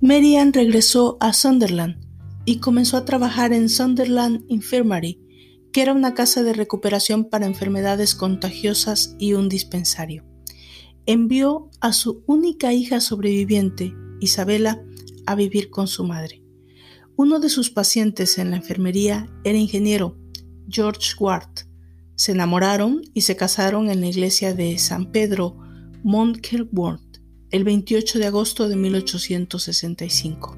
Marian 0.07 0.53
regresó 0.53 1.17
a 1.19 1.33
Sunderland 1.33 1.97
y 2.45 2.59
comenzó 2.59 2.95
a 2.95 3.03
trabajar 3.03 3.51
en 3.51 3.67
Sunderland 3.67 4.45
Infirmary, 4.47 5.19
que 5.73 5.81
era 5.81 5.91
una 5.91 6.13
casa 6.13 6.43
de 6.43 6.53
recuperación 6.53 7.25
para 7.25 7.45
enfermedades 7.45 8.15
contagiosas 8.15 9.17
y 9.19 9.33
un 9.33 9.49
dispensario. 9.49 10.23
Envió 11.05 11.69
a 11.81 11.91
su 11.91 12.23
única 12.25 12.71
hija 12.71 13.01
sobreviviente, 13.01 13.93
Isabela, 14.21 14.81
a 15.25 15.35
vivir 15.35 15.69
con 15.69 15.89
su 15.89 16.05
madre. 16.05 16.41
Uno 17.17 17.41
de 17.41 17.49
sus 17.49 17.69
pacientes 17.69 18.37
en 18.37 18.51
la 18.51 18.55
enfermería 18.55 19.27
era 19.43 19.57
ingeniero, 19.57 20.17
George 20.69 21.15
Ward. 21.19 21.67
Se 22.15 22.31
enamoraron 22.31 23.01
y 23.13 23.23
se 23.23 23.35
casaron 23.35 23.89
en 23.89 23.99
la 23.99 24.07
iglesia 24.07 24.53
de 24.53 24.77
San 24.77 25.11
Pedro, 25.11 25.57
Mount 26.01 26.39
el 27.51 27.63
28 27.63 28.19
de 28.19 28.25
agosto 28.25 28.67
de 28.67 28.75
1865. 28.75 30.57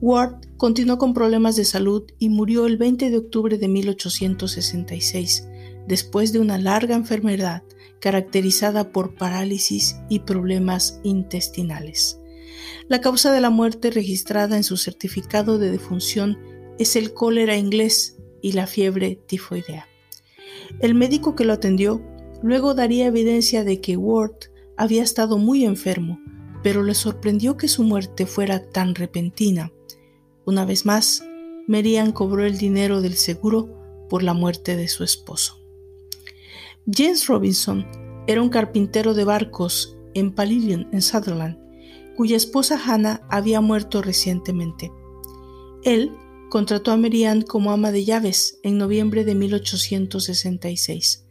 Ward 0.00 0.46
continuó 0.56 0.98
con 0.98 1.12
problemas 1.12 1.56
de 1.56 1.64
salud 1.64 2.04
y 2.18 2.28
murió 2.28 2.66
el 2.66 2.76
20 2.76 3.10
de 3.10 3.16
octubre 3.18 3.58
de 3.58 3.68
1866, 3.68 5.48
después 5.88 6.32
de 6.32 6.38
una 6.38 6.58
larga 6.58 6.94
enfermedad 6.94 7.62
caracterizada 8.00 8.92
por 8.92 9.14
parálisis 9.16 9.96
y 10.08 10.20
problemas 10.20 11.00
intestinales. 11.02 12.20
La 12.88 13.00
causa 13.00 13.32
de 13.32 13.40
la 13.40 13.50
muerte 13.50 13.90
registrada 13.90 14.56
en 14.56 14.64
su 14.64 14.76
certificado 14.76 15.58
de 15.58 15.70
defunción 15.70 16.38
es 16.78 16.94
el 16.94 17.12
cólera 17.12 17.56
inglés 17.56 18.16
y 18.40 18.52
la 18.52 18.66
fiebre 18.66 19.18
tifoidea. 19.26 19.88
El 20.80 20.94
médico 20.94 21.34
que 21.34 21.44
lo 21.44 21.54
atendió 21.54 22.00
luego 22.42 22.74
daría 22.74 23.06
evidencia 23.06 23.64
de 23.64 23.80
que 23.80 23.96
Ward 23.96 24.36
había 24.78 25.02
estado 25.02 25.36
muy 25.36 25.64
enfermo, 25.64 26.20
pero 26.62 26.82
le 26.82 26.94
sorprendió 26.94 27.56
que 27.56 27.68
su 27.68 27.82
muerte 27.82 28.24
fuera 28.26 28.70
tan 28.70 28.94
repentina. 28.94 29.72
Una 30.46 30.64
vez 30.64 30.86
más, 30.86 31.22
Merian 31.66 32.12
cobró 32.12 32.44
el 32.46 32.56
dinero 32.56 33.02
del 33.02 33.14
seguro 33.14 34.06
por 34.08 34.22
la 34.22 34.32
muerte 34.32 34.76
de 34.76 34.88
su 34.88 35.04
esposo. 35.04 35.58
James 36.90 37.26
Robinson 37.26 37.86
era 38.26 38.40
un 38.40 38.48
carpintero 38.48 39.12
de 39.12 39.24
barcos 39.24 39.96
en 40.14 40.32
Palillion, 40.32 40.88
en 40.92 41.02
Sutherland, 41.02 41.58
cuya 42.16 42.36
esposa 42.36 42.80
Hannah 42.82 43.20
había 43.28 43.60
muerto 43.60 44.00
recientemente. 44.00 44.90
Él 45.84 46.12
contrató 46.48 46.92
a 46.92 46.96
Merian 46.96 47.42
como 47.42 47.72
ama 47.72 47.92
de 47.92 48.04
llaves 48.04 48.58
en 48.62 48.78
noviembre 48.78 49.24
de 49.24 49.34
1866. 49.34 51.26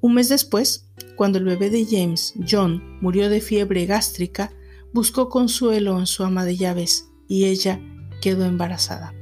Un 0.00 0.14
mes 0.14 0.28
después, 0.28 0.83
cuando 1.16 1.38
el 1.38 1.44
bebé 1.44 1.70
de 1.70 1.86
James, 1.88 2.34
John, 2.48 2.98
murió 3.00 3.28
de 3.28 3.40
fiebre 3.40 3.86
gástrica, 3.86 4.52
buscó 4.92 5.28
consuelo 5.28 5.98
en 5.98 6.06
su 6.06 6.24
ama 6.24 6.44
de 6.44 6.56
llaves 6.56 7.10
y 7.28 7.44
ella 7.44 7.80
quedó 8.20 8.44
embarazada. 8.44 9.14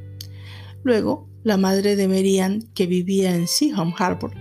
Luego, 0.83 1.29
la 1.45 1.57
madre 1.57 1.97
de 1.97 2.09
Marianne, 2.09 2.65
que 2.75 2.87
vivía 2.87 3.35
en 3.35 3.49
Seaham 3.49 3.95
Harbour, 3.97 4.33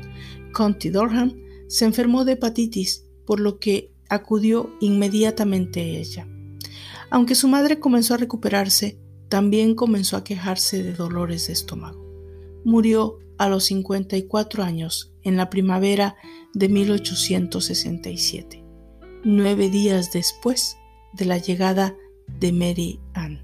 County 0.54 0.90
Durham, 0.90 1.36
se 1.68 1.86
enfermó 1.86 2.26
de 2.26 2.34
hepatitis, 2.34 3.06
por 3.26 3.40
lo 3.40 3.60
que 3.60 3.94
acudió 4.10 4.76
inmediatamente 4.82 6.00
ella. 6.00 6.28
Aunque 7.10 7.36
su 7.36 7.48
madre 7.48 7.80
comenzó 7.80 8.14
a 8.14 8.18
recuperarse, 8.18 9.00
también 9.30 9.76
comenzó 9.76 10.18
a 10.18 10.24
quejarse 10.24 10.84
de 10.84 10.94
dolores 10.94 11.48
de 11.48 11.54
estómago. 11.54 12.01
Murió 12.64 13.20
a 13.38 13.50
los 13.50 13.66
54 13.66 14.64
años 14.64 15.12
en 15.24 15.36
la 15.36 15.50
primavera 15.50 16.16
de 16.54 16.70
1867, 16.70 18.64
nueve 19.24 19.70
días 19.70 20.12
después 20.12 20.78
de 21.14 21.26
la 21.26 21.40
llegada 21.40 21.96
de 22.40 22.52
Mary 22.52 23.00
Ann. 23.14 23.42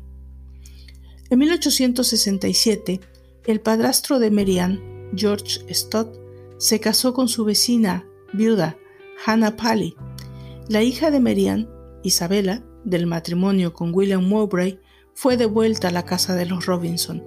En 1.30 1.40
1867, 1.40 3.02
el 3.46 3.60
padrastro 3.60 4.20
de 4.20 4.30
Mary 4.30 4.60
Ann, 4.60 5.10
George 5.16 5.62
Stott, 5.74 6.16
se 6.58 6.80
casó 6.80 7.14
con 7.14 7.28
su 7.28 7.44
vecina, 7.44 8.06
viuda, 8.34 8.78
Hannah 9.26 9.56
Pally. 9.56 9.96
La 10.70 10.84
hija 10.84 11.12
de 11.12 11.20
Mary 11.20 11.48
Ann, 11.48 11.70
Isabella, 12.04 12.64
del 12.84 13.08
matrimonio 13.08 13.74
con 13.74 13.94
William 13.94 14.24
Mowbray, 14.24 14.80
fue 15.16 15.38
devuelta 15.38 15.88
a 15.88 15.92
la 15.92 16.06
casa 16.06 16.36
de 16.36 16.46
los 16.46 16.68
Robinson 16.68 17.27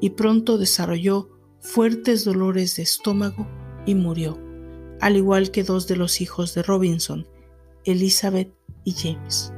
y 0.00 0.10
pronto 0.10 0.58
desarrolló 0.58 1.28
fuertes 1.60 2.24
dolores 2.24 2.76
de 2.76 2.82
estómago 2.82 3.46
y 3.86 3.94
murió, 3.94 4.38
al 5.00 5.16
igual 5.16 5.50
que 5.50 5.62
dos 5.62 5.86
de 5.86 5.96
los 5.96 6.20
hijos 6.20 6.54
de 6.54 6.62
Robinson, 6.62 7.26
Elizabeth 7.84 8.52
y 8.84 8.92
James. 8.92 9.52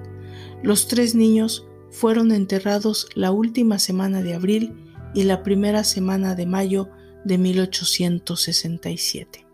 Los 0.62 0.88
tres 0.88 1.14
niños 1.14 1.66
fueron 1.90 2.32
enterrados 2.32 3.08
la 3.14 3.30
última 3.30 3.78
semana 3.78 4.22
de 4.22 4.34
abril 4.34 4.74
y 5.14 5.24
la 5.24 5.42
primera 5.42 5.84
semana 5.84 6.34
de 6.34 6.46
mayo 6.46 6.88
de 7.24 7.38
1867. 7.38 9.46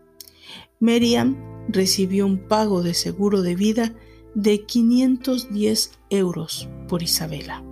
Miriam 0.79 1.37
recibió 1.67 2.25
un 2.25 2.47
pago 2.47 2.81
de 2.81 2.93
seguro 2.93 3.41
de 3.41 3.55
vida 3.55 3.93
de 4.33 4.65
510 4.65 5.91
euros 6.09 6.69
por 6.87 7.03
Isabela. 7.03 7.63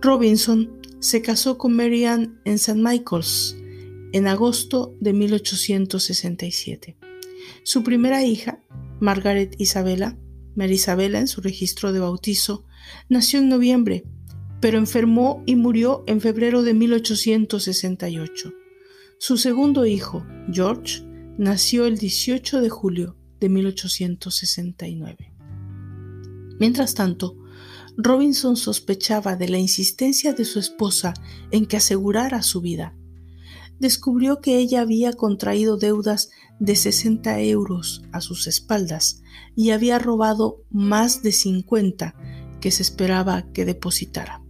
Robinson 0.00 0.80
se 1.06 1.22
casó 1.22 1.56
con 1.56 1.76
Marianne 1.76 2.32
en 2.44 2.54
St. 2.54 2.74
Michael's 2.74 3.56
en 4.12 4.26
agosto 4.26 4.96
de 5.00 5.12
1867. 5.12 6.96
Su 7.62 7.84
primera 7.84 8.24
hija, 8.24 8.60
Margaret 8.98 9.54
Isabella, 9.58 10.18
María 10.56 10.74
Isabela 10.74 11.20
en 11.20 11.28
su 11.28 11.40
registro 11.40 11.92
de 11.92 12.00
bautizo, 12.00 12.64
nació 13.08 13.38
en 13.38 13.48
noviembre, 13.48 14.04
pero 14.60 14.78
enfermó 14.78 15.44
y 15.46 15.54
murió 15.54 16.02
en 16.08 16.20
febrero 16.20 16.64
de 16.64 16.74
1868. 16.74 18.52
Su 19.18 19.36
segundo 19.36 19.86
hijo, 19.86 20.26
George, 20.52 21.04
nació 21.38 21.86
el 21.86 21.98
18 21.98 22.60
de 22.60 22.68
julio 22.68 23.16
de 23.38 23.48
1869. 23.48 25.32
Mientras 26.58 26.94
tanto, 26.94 27.36
Robinson 27.96 28.56
sospechaba 28.56 29.36
de 29.36 29.48
la 29.48 29.58
insistencia 29.58 30.34
de 30.34 30.44
su 30.44 30.58
esposa 30.58 31.14
en 31.50 31.66
que 31.66 31.78
asegurara 31.78 32.42
su 32.42 32.60
vida. 32.60 32.94
Descubrió 33.78 34.40
que 34.40 34.58
ella 34.58 34.82
había 34.82 35.12
contraído 35.12 35.76
deudas 35.76 36.30
de 36.60 36.76
60 36.76 37.40
euros 37.40 38.02
a 38.12 38.20
sus 38.20 38.46
espaldas 38.46 39.22
y 39.54 39.70
había 39.70 39.98
robado 39.98 40.62
más 40.70 41.22
de 41.22 41.32
50 41.32 42.14
que 42.60 42.70
se 42.70 42.82
esperaba 42.82 43.50
que 43.52 43.64
depositara. 43.64 44.42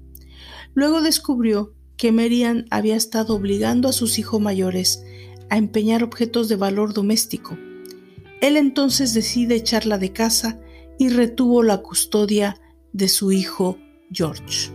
Luego 0.75 1.01
descubrió 1.01 1.75
que 1.97 2.13
Merian 2.13 2.67
había 2.71 2.97
estado 2.97 3.35
obligando 3.35 3.89
a 3.89 3.93
sus 3.93 4.19
hijos 4.19 4.41
mayores 4.41 5.03
a 5.49 5.57
empeñar 5.57 6.03
objetos 6.03 6.49
de 6.49 6.57
valor 6.57 6.93
doméstico. 6.93 7.57
Él 8.41 8.57
entonces 8.57 9.15
decide 9.15 9.55
echarla 9.55 9.99
de 9.99 10.13
casa 10.13 10.61
y 10.99 11.09
retuvo 11.09 11.63
la 11.63 11.79
custodia 11.79 12.61
de 12.97 13.09
su 13.09 13.31
hijo 13.31 13.77
George. 14.11 14.71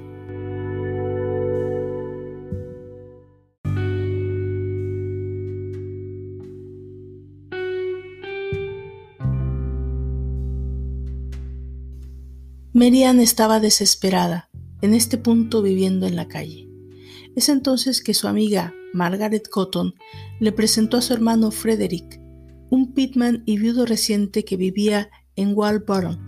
Marian 12.73 13.19
estaba 13.19 13.59
desesperada, 13.59 14.49
en 14.81 14.93
este 14.93 15.17
punto 15.17 15.63
viviendo 15.63 16.05
en 16.05 16.15
la 16.15 16.27
calle. 16.27 16.69
Es 17.35 17.49
entonces 17.49 18.01
que 18.03 18.13
su 18.13 18.27
amiga 18.27 18.73
Margaret 18.93 19.47
Cotton 19.49 19.95
le 20.39 20.51
presentó 20.51 20.97
a 20.97 21.01
su 21.01 21.13
hermano 21.13 21.49
Frederick, 21.49 22.19
un 22.69 22.93
pitman 22.93 23.41
y 23.47 23.57
viudo 23.57 23.87
reciente 23.87 24.45
que 24.45 24.57
vivía 24.57 25.09
en 25.35 25.53
Walborough, 25.55 26.19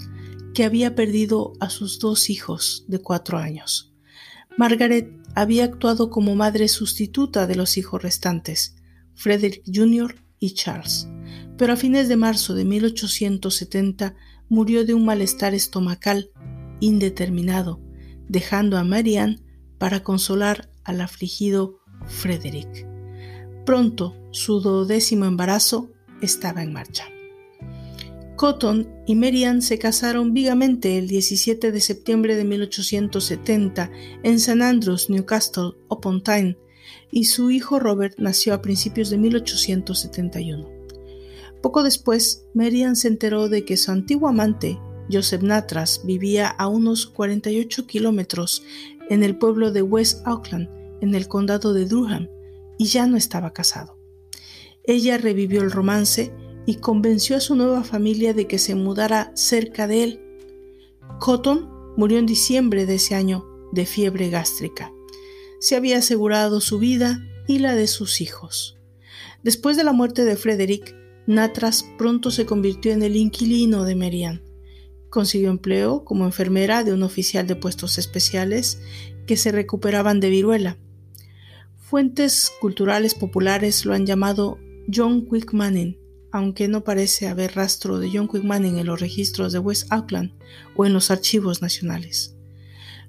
que 0.53 0.63
había 0.63 0.95
perdido 0.95 1.53
a 1.59 1.69
sus 1.69 1.99
dos 1.99 2.29
hijos 2.29 2.85
de 2.87 2.99
cuatro 2.99 3.37
años. 3.37 3.93
Margaret 4.57 5.11
había 5.35 5.65
actuado 5.65 6.09
como 6.09 6.35
madre 6.35 6.67
sustituta 6.67 7.47
de 7.47 7.55
los 7.55 7.77
hijos 7.77 8.01
restantes, 8.01 8.75
Frederick 9.15 9.63
Jr. 9.65 10.15
y 10.39 10.51
Charles, 10.51 11.07
pero 11.57 11.73
a 11.73 11.75
fines 11.75 12.07
de 12.07 12.17
marzo 12.17 12.53
de 12.53 12.65
1870 12.65 14.15
murió 14.49 14.85
de 14.85 14.93
un 14.93 15.05
malestar 15.05 15.53
estomacal 15.53 16.29
indeterminado, 16.79 17.81
dejando 18.27 18.77
a 18.77 18.83
Marianne 18.83 19.39
para 19.77 20.03
consolar 20.03 20.69
al 20.83 21.01
afligido 21.01 21.79
Frederick. 22.05 22.87
Pronto 23.65 24.15
su 24.31 24.59
duodécimo 24.59 25.25
embarazo 25.25 25.91
estaba 26.21 26.61
en 26.63 26.73
marcha. 26.73 27.12
Cotton 28.35 28.89
y 29.05 29.15
Marian 29.15 29.61
se 29.61 29.77
casaron 29.77 30.33
vivamente 30.33 30.97
el 30.97 31.07
17 31.07 31.71
de 31.71 31.79
septiembre 31.79 32.35
de 32.35 32.43
1870 32.43 33.91
en 34.23 34.35
St. 34.35 34.63
Andrews, 34.63 35.09
Newcastle 35.09 35.73
upon 35.89 36.23
Tyne, 36.23 36.57
y 37.11 37.25
su 37.25 37.51
hijo 37.51 37.79
Robert 37.79 38.15
nació 38.17 38.53
a 38.53 38.61
principios 38.61 39.09
de 39.09 39.17
1871. 39.17 40.67
Poco 41.61 41.83
después, 41.83 42.45
Marian 42.53 42.95
se 42.95 43.07
enteró 43.07 43.49
de 43.49 43.63
que 43.65 43.77
su 43.77 43.91
antiguo 43.91 44.27
amante, 44.27 44.79
Joseph 45.11 45.43
Natras 45.43 46.01
vivía 46.03 46.47
a 46.47 46.67
unos 46.67 47.05
48 47.05 47.87
kilómetros 47.87 48.63
en 49.09 49.23
el 49.23 49.37
pueblo 49.37 49.71
de 49.71 49.81
West 49.81 50.25
Auckland, 50.25 50.69
en 51.01 51.15
el 51.15 51.27
condado 51.27 51.73
de 51.73 51.85
Durham, 51.85 52.29
y 52.77 52.85
ya 52.85 53.05
no 53.07 53.15
estaba 53.15 53.53
casado. 53.53 53.97
Ella 54.83 55.17
revivió 55.17 55.61
el 55.61 55.71
romance 55.71 56.33
y 56.65 56.75
convenció 56.75 57.35
a 57.35 57.41
su 57.41 57.55
nueva 57.55 57.83
familia 57.83 58.33
de 58.33 58.47
que 58.47 58.59
se 58.59 58.75
mudara 58.75 59.31
cerca 59.35 59.87
de 59.87 60.03
él. 60.03 60.21
Cotton 61.19 61.69
murió 61.97 62.17
en 62.19 62.25
diciembre 62.25 62.85
de 62.85 62.95
ese 62.95 63.15
año 63.15 63.45
de 63.71 63.85
fiebre 63.85 64.29
gástrica. 64.29 64.91
Se 65.59 65.75
había 65.75 65.97
asegurado 65.97 66.61
su 66.61 66.79
vida 66.79 67.19
y 67.47 67.59
la 67.59 67.75
de 67.75 67.87
sus 67.87 68.21
hijos. 68.21 68.77
Después 69.43 69.77
de 69.77 69.83
la 69.83 69.93
muerte 69.93 70.25
de 70.25 70.35
Frederick, 70.35 70.95
Natras 71.25 71.85
pronto 71.97 72.31
se 72.31 72.45
convirtió 72.45 72.91
en 72.91 73.01
el 73.01 73.15
inquilino 73.15 73.85
de 73.85 73.95
Merian. 73.95 74.41
Consiguió 75.09 75.49
empleo 75.49 76.03
como 76.03 76.25
enfermera 76.25 76.83
de 76.83 76.93
un 76.93 77.03
oficial 77.03 77.47
de 77.47 77.55
puestos 77.55 77.97
especiales 77.97 78.79
que 79.25 79.37
se 79.37 79.51
recuperaban 79.51 80.19
de 80.19 80.29
viruela. 80.29 80.77
Fuentes 81.77 82.51
culturales 82.59 83.13
populares 83.13 83.85
lo 83.85 83.93
han 83.93 84.05
llamado 84.05 84.57
John 84.93 85.27
Quick 85.29 85.53
aunque 86.33 86.67
no 86.67 86.83
parece 86.83 87.27
haber 87.27 87.55
rastro 87.55 87.99
de 87.99 88.09
John 88.11 88.27
Quick 88.27 88.43
Manning 88.43 88.79
en 88.79 88.87
los 88.87 88.99
registros 88.99 89.53
de 89.53 89.59
West 89.59 89.85
Auckland 89.91 90.31
o 90.75 90.83
en 90.83 90.91
los 90.91 91.11
archivos 91.11 91.61
nacionales. 91.61 92.35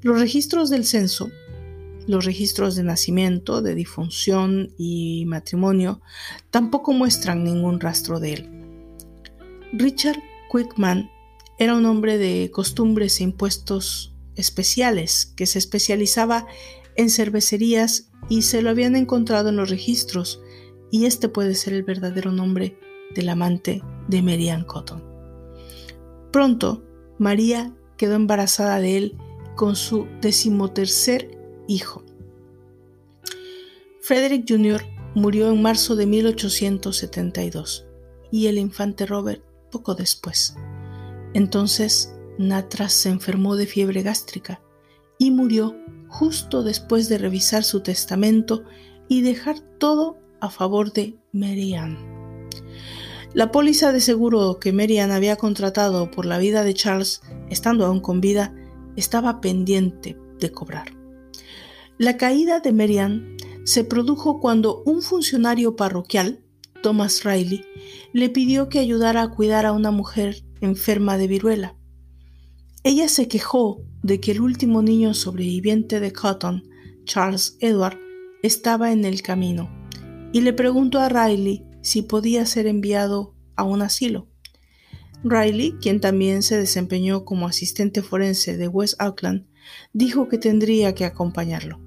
Los 0.02 0.20
registros 0.20 0.68
del 0.68 0.84
censo, 0.84 1.30
los 2.06 2.26
registros 2.26 2.76
de 2.76 2.82
nacimiento, 2.82 3.62
de 3.62 3.74
difunción 3.74 4.74
y 4.76 5.24
matrimonio 5.26 6.02
tampoco 6.50 6.92
muestran 6.92 7.42
ningún 7.42 7.80
rastro 7.80 8.20
de 8.20 8.34
él. 8.34 8.50
Richard 9.72 10.22
Quickman 10.52 11.10
era 11.58 11.74
un 11.74 11.86
hombre 11.86 12.18
de 12.18 12.50
costumbres 12.52 13.20
e 13.20 13.24
impuestos 13.24 14.14
especiales 14.36 15.32
que 15.34 15.46
se 15.46 15.58
especializaba 15.58 16.46
en 16.94 17.08
cervecerías 17.08 18.10
y 18.28 18.42
se 18.42 18.60
lo 18.60 18.68
habían 18.68 18.96
encontrado 18.96 19.48
en 19.48 19.56
los 19.56 19.70
registros 19.70 20.42
y 20.90 21.06
este 21.06 21.30
puede 21.30 21.54
ser 21.54 21.72
el 21.72 21.84
verdadero 21.84 22.30
nombre 22.30 22.76
del 23.14 23.28
amante 23.28 23.82
de 24.08 24.22
Marian 24.22 24.64
Cotton. 24.64 25.02
Pronto, 26.32 26.84
María 27.18 27.74
quedó 27.96 28.14
embarazada 28.14 28.80
de 28.80 28.96
él 28.96 29.18
con 29.56 29.76
su 29.76 30.06
decimotercer 30.20 31.38
hijo. 31.68 32.04
Frederick 34.00 34.44
Jr. 34.48 34.82
murió 35.14 35.50
en 35.50 35.62
marzo 35.62 35.96
de 35.96 36.06
1872 36.06 37.86
y 38.30 38.48
el 38.48 38.58
infante 38.58 39.06
Robert 39.06 39.42
poco 39.70 39.94
después. 39.94 40.56
Entonces, 41.32 42.14
Natras 42.38 42.92
se 42.92 43.10
enfermó 43.10 43.56
de 43.56 43.66
fiebre 43.66 44.02
gástrica 44.02 44.60
y 45.18 45.30
murió 45.30 45.76
justo 46.08 46.62
después 46.62 47.08
de 47.08 47.18
revisar 47.18 47.64
su 47.64 47.80
testamento 47.80 48.64
y 49.08 49.22
dejar 49.22 49.60
todo 49.78 50.18
a 50.40 50.50
favor 50.50 50.92
de 50.92 51.16
Marianne. 51.32 52.13
La 53.34 53.50
póliza 53.50 53.90
de 53.90 54.00
seguro 54.00 54.60
que 54.60 54.72
Marianne 54.72 55.12
había 55.12 55.34
contratado 55.34 56.08
por 56.08 56.24
la 56.24 56.38
vida 56.38 56.62
de 56.62 56.72
Charles, 56.72 57.20
estando 57.50 57.84
aún 57.84 57.98
con 57.98 58.20
vida, 58.20 58.54
estaba 58.94 59.40
pendiente 59.40 60.16
de 60.38 60.52
cobrar. 60.52 60.96
La 61.98 62.16
caída 62.16 62.60
de 62.60 62.72
Marianne 62.72 63.36
se 63.64 63.82
produjo 63.82 64.38
cuando 64.38 64.84
un 64.86 65.02
funcionario 65.02 65.74
parroquial, 65.74 66.44
Thomas 66.80 67.24
Riley, 67.24 67.64
le 68.12 68.28
pidió 68.28 68.68
que 68.68 68.78
ayudara 68.78 69.22
a 69.22 69.30
cuidar 69.30 69.66
a 69.66 69.72
una 69.72 69.90
mujer 69.90 70.44
enferma 70.60 71.18
de 71.18 71.26
viruela. 71.26 71.76
Ella 72.84 73.08
se 73.08 73.26
quejó 73.26 73.82
de 74.04 74.20
que 74.20 74.30
el 74.30 74.42
último 74.42 74.80
niño 74.80 75.12
sobreviviente 75.12 75.98
de 75.98 76.12
Cotton, 76.12 76.62
Charles 77.04 77.56
Edward, 77.58 77.98
estaba 78.44 78.92
en 78.92 79.04
el 79.04 79.22
camino 79.22 79.68
y 80.32 80.42
le 80.42 80.52
preguntó 80.52 81.00
a 81.00 81.08
Riley 81.08 81.64
si 81.84 82.00
podía 82.00 82.46
ser 82.46 82.66
enviado 82.66 83.34
a 83.56 83.62
un 83.62 83.82
asilo. 83.82 84.26
Riley, 85.22 85.76
quien 85.80 86.00
también 86.00 86.42
se 86.42 86.56
desempeñó 86.56 87.24
como 87.24 87.46
asistente 87.46 88.02
forense 88.02 88.56
de 88.56 88.68
West 88.68 88.94
Auckland, 88.98 89.46
dijo 89.92 90.28
que 90.28 90.38
tendría 90.38 90.94
que 90.94 91.04
acompañarlo. 91.04 91.80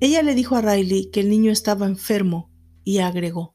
Ella 0.00 0.22
le 0.22 0.34
dijo 0.34 0.54
a 0.54 0.62
Riley 0.62 1.10
que 1.10 1.20
el 1.20 1.28
niño 1.28 1.50
estaba 1.50 1.86
enfermo 1.86 2.50
y 2.84 2.98
agregó, 2.98 3.54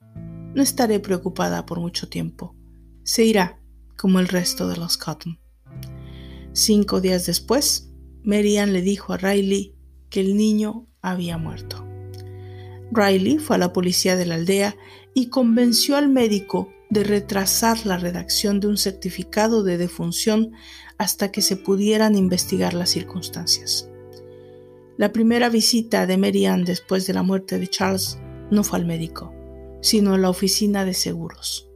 no 0.53 0.61
estaré 0.61 0.99
preocupada 0.99 1.65
por 1.65 1.79
mucho 1.79 2.09
tiempo. 2.09 2.55
Se 3.03 3.23
irá, 3.23 3.59
como 3.97 4.19
el 4.19 4.27
resto 4.27 4.67
de 4.67 4.75
los 4.75 4.97
Cotton. 4.97 5.39
Cinco 6.51 6.99
días 6.99 7.25
después, 7.25 7.89
Marian 8.21 8.73
le 8.73 8.81
dijo 8.81 9.13
a 9.13 9.17
Riley 9.17 9.75
que 10.09 10.19
el 10.19 10.35
niño 10.35 10.87
había 11.01 11.37
muerto. 11.37 11.87
Riley 12.91 13.39
fue 13.39 13.55
a 13.55 13.59
la 13.59 13.73
policía 13.73 14.15
de 14.15 14.25
la 14.25 14.35
aldea 14.35 14.75
y 15.13 15.29
convenció 15.29 15.95
al 15.95 16.09
médico 16.09 16.69
de 16.89 17.03
retrasar 17.03 17.85
la 17.85 17.97
redacción 17.97 18.59
de 18.59 18.67
un 18.67 18.77
certificado 18.77 19.63
de 19.63 19.77
defunción 19.77 20.51
hasta 20.97 21.31
que 21.31 21.41
se 21.41 21.55
pudieran 21.55 22.15
investigar 22.15 22.73
las 22.73 22.91
circunstancias. 22.91 23.89
La 24.95 25.11
primera 25.11 25.49
visita 25.49 26.05
de 26.05 26.17
Marianne 26.17 26.65
después 26.65 27.07
de 27.07 27.13
la 27.13 27.23
muerte 27.23 27.57
de 27.57 27.67
Charles 27.67 28.19
no 28.51 28.63
fue 28.63 28.77
al 28.77 28.85
médico, 28.85 29.33
sino 29.81 30.13
a 30.13 30.17
la 30.19 30.29
oficina 30.29 30.85
de 30.85 30.93
seguros. 30.93 31.67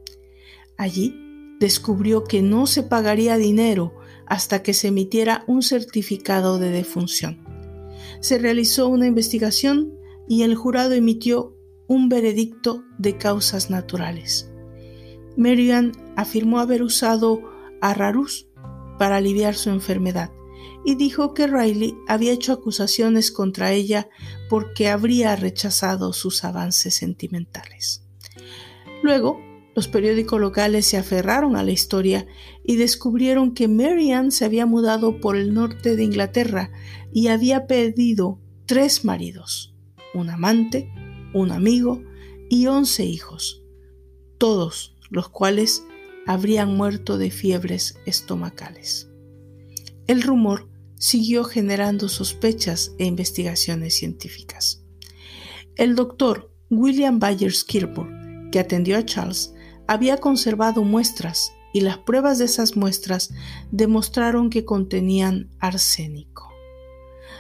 Allí 0.78 1.16
descubrió 1.60 2.24
que 2.24 2.44
no 2.44 2.68
se 2.68 2.84
pagaría 2.84 3.38
dinero 3.38 3.96
hasta 4.28 4.62
que 4.62 4.76
se 4.76 4.90
emitiera 4.90 5.44
un 5.48 5.64
certificado 5.64 6.60
de 6.60 6.70
defunción. 6.70 7.44
Se 8.20 8.38
realizó 8.38 8.88
una 8.88 9.08
investigación 9.08 9.94
y 10.28 10.44
el 10.44 10.56
jurado 10.56 10.94
emitió 10.94 11.57
un 11.88 12.10
veredicto 12.10 12.84
de 12.98 13.18
causas 13.18 13.70
naturales. 13.70 14.52
Marian 15.36 15.92
afirmó 16.16 16.60
haber 16.60 16.84
usado 16.84 17.42
a 17.82 17.94
Rarus 17.94 18.48
para 18.98 19.18
aliviar 19.18 19.56
su 19.56 19.70
enfermedad 19.70 20.32
y 20.84 20.96
dijo 20.96 21.34
que 21.34 21.48
Riley 21.48 21.96
había 22.08 22.32
hecho 22.32 22.54
acusaciones 22.54 23.32
contra 23.32 23.72
ella 23.72 24.10
porque 24.50 24.90
habría 24.90 25.36
rechazado 25.36 26.14
sus 26.14 26.44
avances 26.44 26.96
sentimentales. 26.96 28.04
Luego, 29.04 29.40
los 29.76 29.88
periódicos 29.88 30.42
locales 30.42 30.88
se 30.88 30.98
aferraron 30.98 31.56
a 31.56 31.64
la 31.64 31.72
historia 31.72 32.26
y 32.64 32.78
descubrieron 32.78 33.54
que 33.54 33.68
Marianne 33.68 34.32
se 34.32 34.46
había 34.46 34.66
mudado 34.66 35.20
por 35.20 35.36
el 35.36 35.54
norte 35.54 35.96
de 35.96 36.04
Inglaterra 36.04 36.72
y 37.14 37.28
había 37.28 37.68
pedido 37.68 38.40
tres 38.66 39.06
maridos 39.06 39.76
un 40.14 40.30
amante, 40.30 40.92
un 41.38 41.52
amigo 41.52 42.04
y 42.50 42.68
once 42.68 43.06
hijos, 43.06 43.64
todos 44.38 44.96
los 45.10 45.30
cuales 45.30 45.84
habrían 46.26 46.76
muerto 46.76 47.18
de 47.18 47.32
fiebres 47.32 47.98
estomacales. 48.06 49.10
El 50.08 50.22
rumor 50.22 50.70
siguió 50.98 51.44
generando 51.44 52.10
sospechas 52.10 52.94
e 52.98 53.06
investigaciones 53.06 53.96
científicas. 53.96 54.84
El 55.76 55.96
doctor 55.96 56.52
William 56.70 57.20
Byers 57.20 57.64
Kilburn, 57.64 58.50
que 58.52 58.60
atendió 58.60 58.98
a 58.98 59.06
Charles, 59.06 59.54
había 59.88 60.18
conservado 60.18 60.84
muestras 60.84 61.54
y 61.74 61.82
las 61.82 61.98
pruebas 62.00 62.40
de 62.40 62.46
esas 62.46 62.76
muestras 62.76 63.32
demostraron 63.72 64.50
que 64.50 64.66
contenían 64.66 65.50
arsénico. 65.60 66.52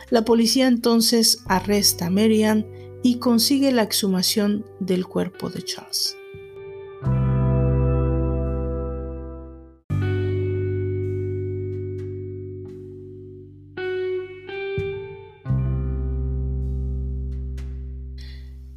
La 0.10 0.24
policía 0.24 0.68
entonces 0.68 1.44
arresta 1.48 2.06
a 2.06 2.10
Marianne 2.10 2.87
y 3.08 3.20
consigue 3.20 3.72
la 3.72 3.84
exhumación 3.84 4.66
del 4.82 5.08
cuerpo 5.08 5.50
de 5.50 5.64
Charles. 5.64 6.18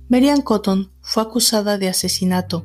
Marianne 0.09 0.45
Cotton 0.45 0.93
fue 1.01 1.25
acusada 1.25 1.77
de 1.77 1.89
asesinato, 1.89 2.65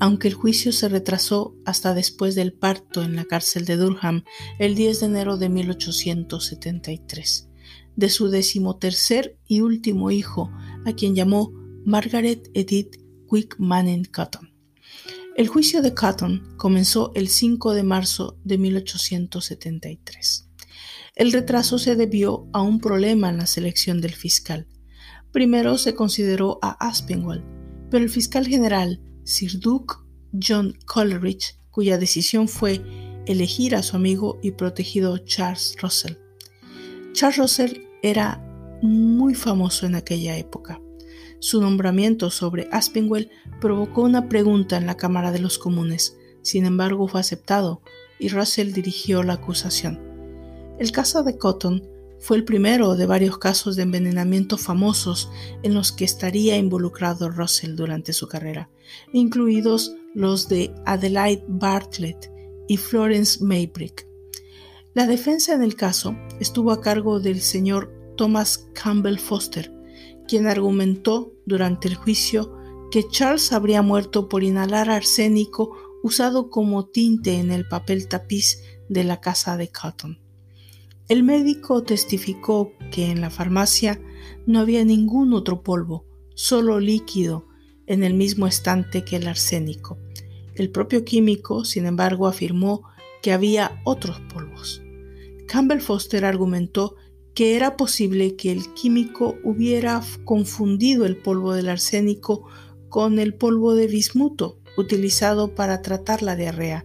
aunque 0.00 0.28
el 0.28 0.34
juicio 0.34 0.72
se 0.72 0.90
retrasó 0.90 1.54
hasta 1.64 1.94
después 1.94 2.34
del 2.34 2.52
parto 2.52 3.02
en 3.02 3.16
la 3.16 3.24
cárcel 3.24 3.64
de 3.64 3.78
Durham 3.78 4.24
el 4.58 4.74
10 4.74 5.00
de 5.00 5.06
enero 5.06 5.38
de 5.38 5.48
1873 5.48 7.48
de 7.98 8.10
su 8.10 8.28
decimotercer 8.28 9.36
y 9.48 9.60
último 9.60 10.12
hijo, 10.12 10.52
a 10.84 10.92
quien 10.92 11.14
llamó 11.14 11.52
Margaret 11.84 12.50
Edith 12.54 12.96
Quick 13.30 13.56
Manning 13.58 14.04
Cotton. 14.04 14.52
El 15.36 15.48
juicio 15.48 15.82
de 15.82 15.94
Cotton 15.94 16.54
comenzó 16.56 17.12
el 17.14 17.28
5 17.28 17.74
de 17.74 17.82
marzo 17.84 18.38
de 18.44 18.58
1873. 18.58 20.48
El 21.14 21.32
retraso 21.32 21.78
se 21.78 21.96
debió 21.96 22.48
a 22.52 22.62
un 22.62 22.80
problema 22.80 23.28
en 23.28 23.38
la 23.38 23.46
selección 23.46 24.00
del 24.00 24.14
fiscal. 24.14 24.66
Primero 25.32 25.78
se 25.78 25.94
consideró 25.94 26.58
a 26.62 26.70
Aspinwall, 26.86 27.44
pero 27.90 28.04
el 28.04 28.10
fiscal 28.10 28.46
general, 28.46 29.00
Sir 29.24 29.58
Duke 29.60 29.94
John 30.32 30.76
Coleridge, 30.86 31.58
cuya 31.70 31.98
decisión 31.98 32.48
fue 32.48 32.82
elegir 33.26 33.76
a 33.76 33.82
su 33.82 33.96
amigo 33.96 34.38
y 34.42 34.52
protegido 34.52 35.18
Charles 35.18 35.76
Russell. 35.80 36.14
Charles 37.12 37.38
Russell 37.38 37.72
era 38.02 38.42
muy 38.82 39.34
famoso 39.34 39.86
en 39.86 39.94
aquella 39.94 40.36
época. 40.36 40.80
Su 41.40 41.60
nombramiento 41.60 42.30
sobre 42.30 42.68
Aspinwell 42.72 43.30
provocó 43.60 44.02
una 44.02 44.28
pregunta 44.28 44.76
en 44.76 44.86
la 44.86 44.96
Cámara 44.96 45.30
de 45.30 45.38
los 45.38 45.58
Comunes. 45.58 46.16
Sin 46.42 46.64
embargo, 46.64 47.06
fue 47.06 47.20
aceptado 47.20 47.80
y 48.18 48.28
Russell 48.28 48.72
dirigió 48.72 49.22
la 49.22 49.34
acusación. 49.34 50.00
El 50.78 50.92
caso 50.92 51.22
de 51.22 51.38
Cotton 51.38 51.82
fue 52.20 52.36
el 52.36 52.44
primero 52.44 52.96
de 52.96 53.06
varios 53.06 53.38
casos 53.38 53.76
de 53.76 53.82
envenenamiento 53.82 54.58
famosos 54.58 55.30
en 55.62 55.74
los 55.74 55.92
que 55.92 56.04
estaría 56.04 56.56
involucrado 56.56 57.30
Russell 57.30 57.76
durante 57.76 58.12
su 58.12 58.26
carrera, 58.26 58.68
incluidos 59.12 59.94
los 60.14 60.48
de 60.48 60.74
Adelaide 60.84 61.44
Bartlett 61.46 62.30
y 62.66 62.76
Florence 62.76 63.42
Maybrick. 63.42 64.06
La 64.94 65.06
defensa 65.06 65.54
en 65.54 65.62
el 65.62 65.76
caso 65.76 66.16
estuvo 66.40 66.72
a 66.72 66.80
cargo 66.80 67.20
del 67.20 67.40
señor 67.40 67.92
Thomas 68.18 68.68
Campbell 68.74 69.18
Foster, 69.18 69.72
quien 70.26 70.46
argumentó 70.48 71.32
durante 71.46 71.88
el 71.88 71.94
juicio 71.94 72.52
que 72.90 73.08
Charles 73.08 73.52
habría 73.52 73.80
muerto 73.80 74.28
por 74.28 74.42
inhalar 74.42 74.90
arsénico 74.90 75.76
usado 76.02 76.50
como 76.50 76.86
tinte 76.86 77.38
en 77.38 77.52
el 77.52 77.66
papel 77.66 78.08
tapiz 78.08 78.62
de 78.88 79.04
la 79.04 79.20
casa 79.20 79.56
de 79.56 79.68
Cotton. 79.68 80.18
El 81.08 81.22
médico 81.22 81.84
testificó 81.84 82.72
que 82.90 83.10
en 83.10 83.20
la 83.20 83.30
farmacia 83.30 84.00
no 84.46 84.58
había 84.58 84.84
ningún 84.84 85.32
otro 85.32 85.62
polvo, 85.62 86.04
solo 86.34 86.80
líquido 86.80 87.46
en 87.86 88.02
el 88.02 88.14
mismo 88.14 88.46
estante 88.46 89.04
que 89.04 89.16
el 89.16 89.28
arsénico. 89.28 89.96
El 90.56 90.70
propio 90.70 91.04
químico, 91.04 91.64
sin 91.64 91.86
embargo, 91.86 92.26
afirmó 92.26 92.82
que 93.22 93.32
había 93.32 93.80
otros 93.84 94.20
polvos. 94.32 94.82
Campbell 95.46 95.80
Foster 95.80 96.24
argumentó 96.24 96.96
que 97.38 97.54
era 97.54 97.76
posible 97.76 98.34
que 98.34 98.50
el 98.50 98.74
químico 98.74 99.36
hubiera 99.44 100.02
confundido 100.24 101.06
el 101.06 101.16
polvo 101.16 101.52
del 101.52 101.68
arsénico 101.68 102.48
con 102.88 103.20
el 103.20 103.32
polvo 103.32 103.76
de 103.76 103.86
bismuto 103.86 104.58
utilizado 104.76 105.54
para 105.54 105.80
tratar 105.80 106.20
la 106.20 106.34
diarrea, 106.34 106.82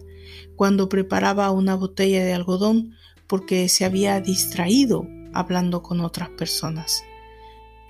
cuando 0.54 0.88
preparaba 0.88 1.50
una 1.50 1.74
botella 1.74 2.24
de 2.24 2.34
algodón 2.34 2.94
porque 3.26 3.68
se 3.68 3.84
había 3.84 4.20
distraído 4.20 5.08
hablando 5.32 5.82
con 5.82 5.98
otras 5.98 6.28
personas. 6.28 7.02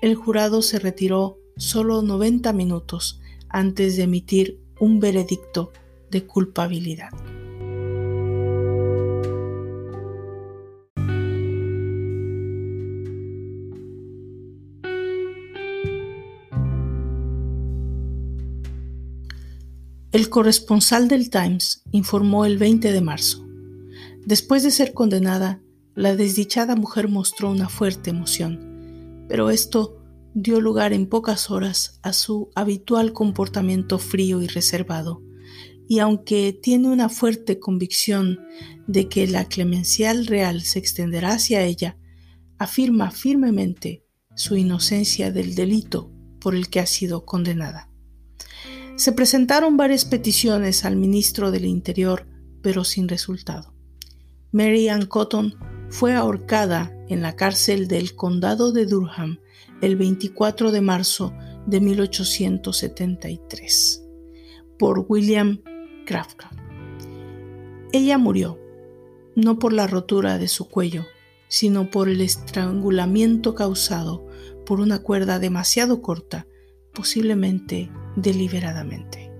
El 0.01 0.15
jurado 0.15 0.63
se 0.63 0.79
retiró 0.79 1.37
solo 1.57 2.01
90 2.01 2.51
minutos 2.51 3.21
antes 3.47 3.95
de 3.95 4.05
emitir 4.05 4.59
un 4.79 4.99
veredicto 4.99 5.71
de 6.09 6.25
culpabilidad. 6.25 7.11
El 20.15 20.29
corresponsal 20.29 21.09
del 21.09 21.29
Times 21.29 21.83
informó 21.91 22.45
el 22.45 22.57
20 22.57 22.93
de 22.93 23.01
marzo. 23.01 23.45
Después 24.25 24.63
de 24.63 24.71
ser 24.71 24.93
condenada, 24.93 25.61
la 25.93 26.15
desdichada 26.15 26.77
mujer 26.77 27.09
mostró 27.09 27.51
una 27.51 27.67
fuerte 27.67 28.11
emoción, 28.11 29.25
pero 29.27 29.49
esto 29.49 30.01
dio 30.33 30.61
lugar 30.61 30.93
en 30.93 31.07
pocas 31.07 31.51
horas 31.51 31.99
a 32.01 32.13
su 32.13 32.49
habitual 32.55 33.11
comportamiento 33.11 33.99
frío 33.99 34.41
y 34.41 34.47
reservado, 34.47 35.21
y 35.89 35.99
aunque 35.99 36.57
tiene 36.63 36.87
una 36.87 37.09
fuerte 37.09 37.59
convicción 37.59 38.39
de 38.87 39.09
que 39.09 39.27
la 39.27 39.49
clemencial 39.49 40.27
real 40.27 40.61
se 40.61 40.79
extenderá 40.79 41.33
hacia 41.33 41.63
ella, 41.63 41.97
afirma 42.57 43.11
firmemente 43.11 44.05
su 44.33 44.55
inocencia 44.55 45.33
del 45.33 45.55
delito 45.55 46.09
por 46.39 46.55
el 46.55 46.69
que 46.69 46.79
ha 46.79 46.85
sido 46.85 47.25
condenada. 47.25 47.89
Se 48.95 49.11
presentaron 49.11 49.75
varias 49.75 50.05
peticiones 50.05 50.85
al 50.85 50.95
ministro 50.95 51.51
del 51.51 51.65
Interior, 51.65 52.25
pero 52.61 52.85
sin 52.85 53.09
resultado. 53.09 53.73
Mary 54.53 54.87
Ann 54.87 55.05
Cotton 55.05 55.53
fue 55.89 56.13
ahorcada 56.13 56.95
en 57.09 57.21
la 57.21 57.35
cárcel 57.35 57.89
del 57.89 58.15
condado 58.15 58.71
de 58.71 58.85
Durham 58.85 59.41
el 59.81 59.97
24 59.97 60.71
de 60.71 60.79
marzo 60.79 61.33
de 61.65 61.81
1873 61.81 64.01
por 64.79 65.05
William 65.09 65.61
Craftcraft. 66.05 66.57
Ella 67.91 68.17
murió, 68.17 68.57
no 69.35 69.59
por 69.59 69.73
la 69.73 69.87
rotura 69.87 70.37
de 70.37 70.47
su 70.47 70.69
cuello, 70.69 71.03
sino 71.49 71.89
por 71.89 72.07
el 72.07 72.21
estrangulamiento 72.21 73.55
causado 73.55 74.25
por 74.65 74.79
una 74.79 74.99
cuerda 74.99 75.37
demasiado 75.39 76.01
corta, 76.01 76.47
posiblemente 76.93 77.91
deliberadamente. 78.15 79.31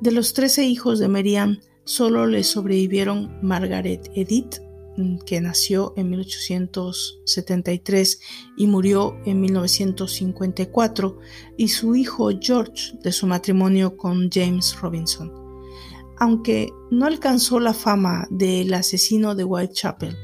De 0.00 0.12
los 0.12 0.32
trece 0.32 0.64
hijos 0.64 1.00
de 1.00 1.08
Merian, 1.08 1.60
solo 1.84 2.26
le 2.26 2.44
sobrevivieron 2.44 3.38
Margaret 3.42 4.10
Edith, 4.14 4.60
mm, 4.96 5.18
que 5.26 5.40
nació 5.40 5.92
en 5.96 6.10
1873 6.10 8.20
y 8.56 8.68
murió 8.68 9.18
en 9.24 9.40
1954, 9.40 11.18
y 11.56 11.66
su 11.68 11.96
hijo 11.96 12.30
George 12.40 12.96
de 13.02 13.10
su 13.10 13.26
matrimonio 13.26 13.96
con 13.96 14.30
James 14.30 14.80
Robinson. 14.80 15.32
Aunque 16.20 16.72
no 16.90 17.06
alcanzó 17.06 17.60
la 17.60 17.74
fama 17.74 18.26
del 18.30 18.74
asesino 18.74 19.34
de 19.34 19.44
Whitechapel, 19.44 20.16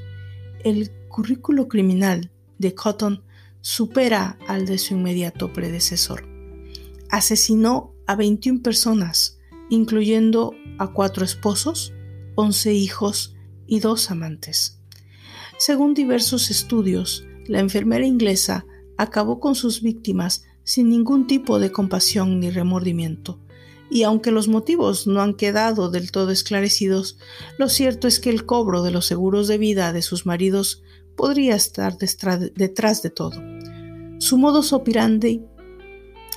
el 0.65 0.91
currículo 1.09 1.69
criminal 1.69 2.33
de 2.59 2.75
Cotton 2.75 3.23
supera 3.61 4.39
al 4.47 4.67
de 4.67 4.79
su 4.79 4.95
inmediato 4.95 5.53
predecesor 5.53 6.34
asesinó 7.17 7.95
a 8.07 8.17
21 8.17 8.61
personas, 8.63 9.39
incluyendo 9.71 10.53
a 10.79 10.93
cuatro 10.93 11.25
esposos, 11.25 11.93
11 12.35 12.75
hijos 12.75 13.37
y 13.67 13.79
dos 13.79 14.11
amantes. 14.11 14.81
Según 15.57 15.95
diversos 15.95 16.51
estudios, 16.51 17.25
la 17.47 17.61
enfermera 17.61 18.05
inglesa 18.05 18.67
acabó 18.97 19.39
con 19.39 19.55
sus 19.55 19.81
víctimas 19.81 20.43
sin 20.65 20.89
ningún 20.89 21.29
tipo 21.29 21.61
de 21.61 21.71
compasión 21.71 22.41
ni 22.41 22.51
remordimiento. 22.51 23.39
Y 23.91 24.03
aunque 24.03 24.33
los 24.33 24.49
motivos 24.49 25.07
no 25.07 25.21
han 25.21 25.35
quedado 25.35 25.91
del 25.91 26.11
todo 26.11 26.33
esclarecidos, 26.33 27.19
lo 27.59 27.69
cierto 27.69 28.09
es 28.09 28.19
que 28.19 28.31
el 28.31 28.45
cobro 28.45 28.83
de 28.83 28.91
los 28.91 29.07
seguros 29.07 29.47
de 29.47 29.59
vida 29.59 29.93
de 29.93 30.03
sus 30.03 30.27
maridos 30.27 30.83
podría 31.17 31.55
estar 31.55 31.97
detrás 31.97 33.03
de 33.03 33.11
todo. 33.11 33.41
Su 34.19 34.37
modus 34.37 34.73
operandi 34.73 35.45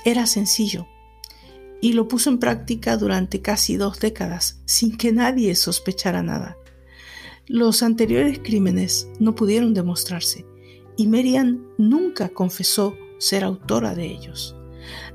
era 0.04 0.26
sencillo 0.26 0.86
y 1.80 1.92
lo 1.92 2.08
puso 2.08 2.30
en 2.30 2.38
práctica 2.38 2.96
durante 2.96 3.40
casi 3.40 3.76
dos 3.76 4.00
décadas 4.00 4.60
sin 4.64 4.96
que 4.96 5.12
nadie 5.12 5.54
sospechara 5.54 6.22
nada. 6.22 6.56
Los 7.46 7.82
anteriores 7.82 8.40
crímenes 8.40 9.08
no 9.20 9.34
pudieron 9.34 9.74
demostrarse 9.74 10.44
y 10.96 11.06
Merian 11.06 11.66
nunca 11.78 12.28
confesó 12.28 12.96
ser 13.18 13.44
autora 13.44 13.94
de 13.94 14.06
ellos. 14.06 14.56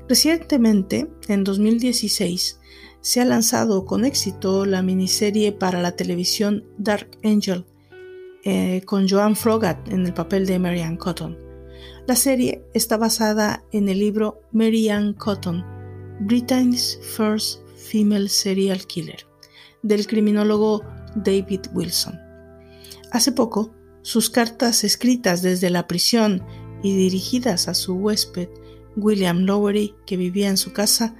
Recientemente, 0.08 1.10
en 1.28 1.44
2016, 1.44 2.60
se 3.00 3.20
ha 3.20 3.24
lanzado 3.24 3.84
con 3.84 4.04
éxito 4.04 4.64
la 4.64 4.82
miniserie 4.82 5.52
para 5.52 5.82
la 5.82 5.92
televisión 5.92 6.64
Dark 6.78 7.18
Angel, 7.22 7.66
eh, 8.44 8.82
con 8.84 9.08
Joan 9.08 9.36
Frogat 9.36 9.88
en 9.90 10.06
el 10.06 10.14
papel 10.14 10.46
de 10.46 10.58
Marianne 10.58 10.98
Cotton. 10.98 11.43
La 12.06 12.16
serie 12.16 12.62
está 12.74 12.98
basada 12.98 13.64
en 13.72 13.88
el 13.88 13.98
libro 13.98 14.42
Mary 14.52 14.90
Ann 14.90 15.14
Cotton, 15.14 15.64
Britain's 16.20 16.98
First 17.00 17.60
Female 17.78 18.28
Serial 18.28 18.86
Killer, 18.86 19.26
del 19.82 20.06
criminólogo 20.06 20.84
David 21.16 21.60
Wilson. 21.72 22.20
Hace 23.10 23.32
poco, 23.32 23.74
sus 24.02 24.28
cartas 24.28 24.84
escritas 24.84 25.40
desde 25.40 25.70
la 25.70 25.86
prisión 25.86 26.44
y 26.82 26.94
dirigidas 26.94 27.68
a 27.68 27.74
su 27.74 27.94
huésped, 27.94 28.50
William 28.96 29.46
Lowery, 29.46 29.94
que 30.04 30.18
vivía 30.18 30.50
en 30.50 30.58
su 30.58 30.74
casa, 30.74 31.16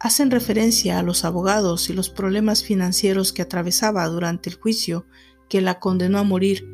hacen 0.00 0.30
referencia 0.30 0.98
a 0.98 1.02
los 1.02 1.24
abogados 1.24 1.88
y 1.88 1.94
los 1.94 2.10
problemas 2.10 2.62
financieros 2.62 3.32
que 3.32 3.40
atravesaba 3.40 4.06
durante 4.08 4.50
el 4.50 4.56
juicio 4.56 5.06
que 5.48 5.62
la 5.62 5.80
condenó 5.80 6.18
a 6.18 6.24
morir. 6.24 6.68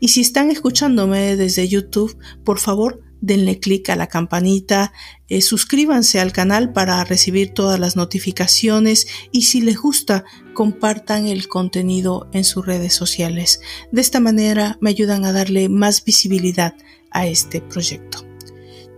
y 0.00 0.08
si 0.08 0.20
están 0.20 0.50
escuchándome 0.50 1.36
desde 1.36 1.68
YouTube, 1.68 2.18
por 2.42 2.58
favor 2.58 3.00
denle 3.20 3.58
clic 3.58 3.88
a 3.88 3.96
la 3.96 4.06
campanita, 4.06 4.92
eh, 5.28 5.40
suscríbanse 5.40 6.20
al 6.20 6.32
canal 6.32 6.72
para 6.72 7.02
recibir 7.04 7.54
todas 7.54 7.80
las 7.80 7.96
notificaciones 7.96 9.06
y 9.32 9.42
si 9.42 9.62
les 9.62 9.78
gusta, 9.78 10.24
compartan 10.52 11.26
el 11.26 11.48
contenido 11.48 12.28
en 12.32 12.44
sus 12.44 12.66
redes 12.66 12.92
sociales. 12.92 13.60
De 13.92 14.02
esta 14.02 14.20
manera 14.20 14.76
me 14.80 14.90
ayudan 14.90 15.24
a 15.24 15.32
darle 15.32 15.70
más 15.70 16.04
visibilidad 16.04 16.74
a 17.10 17.26
este 17.26 17.62
proyecto. 17.62 18.26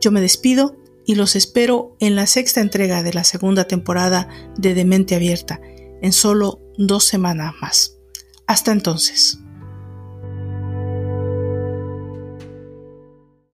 Yo 0.00 0.10
me 0.10 0.20
despido 0.20 0.76
y 1.06 1.14
los 1.14 1.36
espero 1.36 1.96
en 2.00 2.16
la 2.16 2.26
sexta 2.26 2.60
entrega 2.60 3.02
de 3.02 3.14
la 3.14 3.24
segunda 3.24 3.66
temporada 3.66 4.28
de 4.58 4.74
Demente 4.74 5.14
Abierta, 5.14 5.60
en 6.02 6.12
solo 6.12 6.60
dos 6.76 7.04
semanas 7.04 7.54
más. 7.60 7.96
Hasta 8.46 8.72
entonces. 8.72 9.38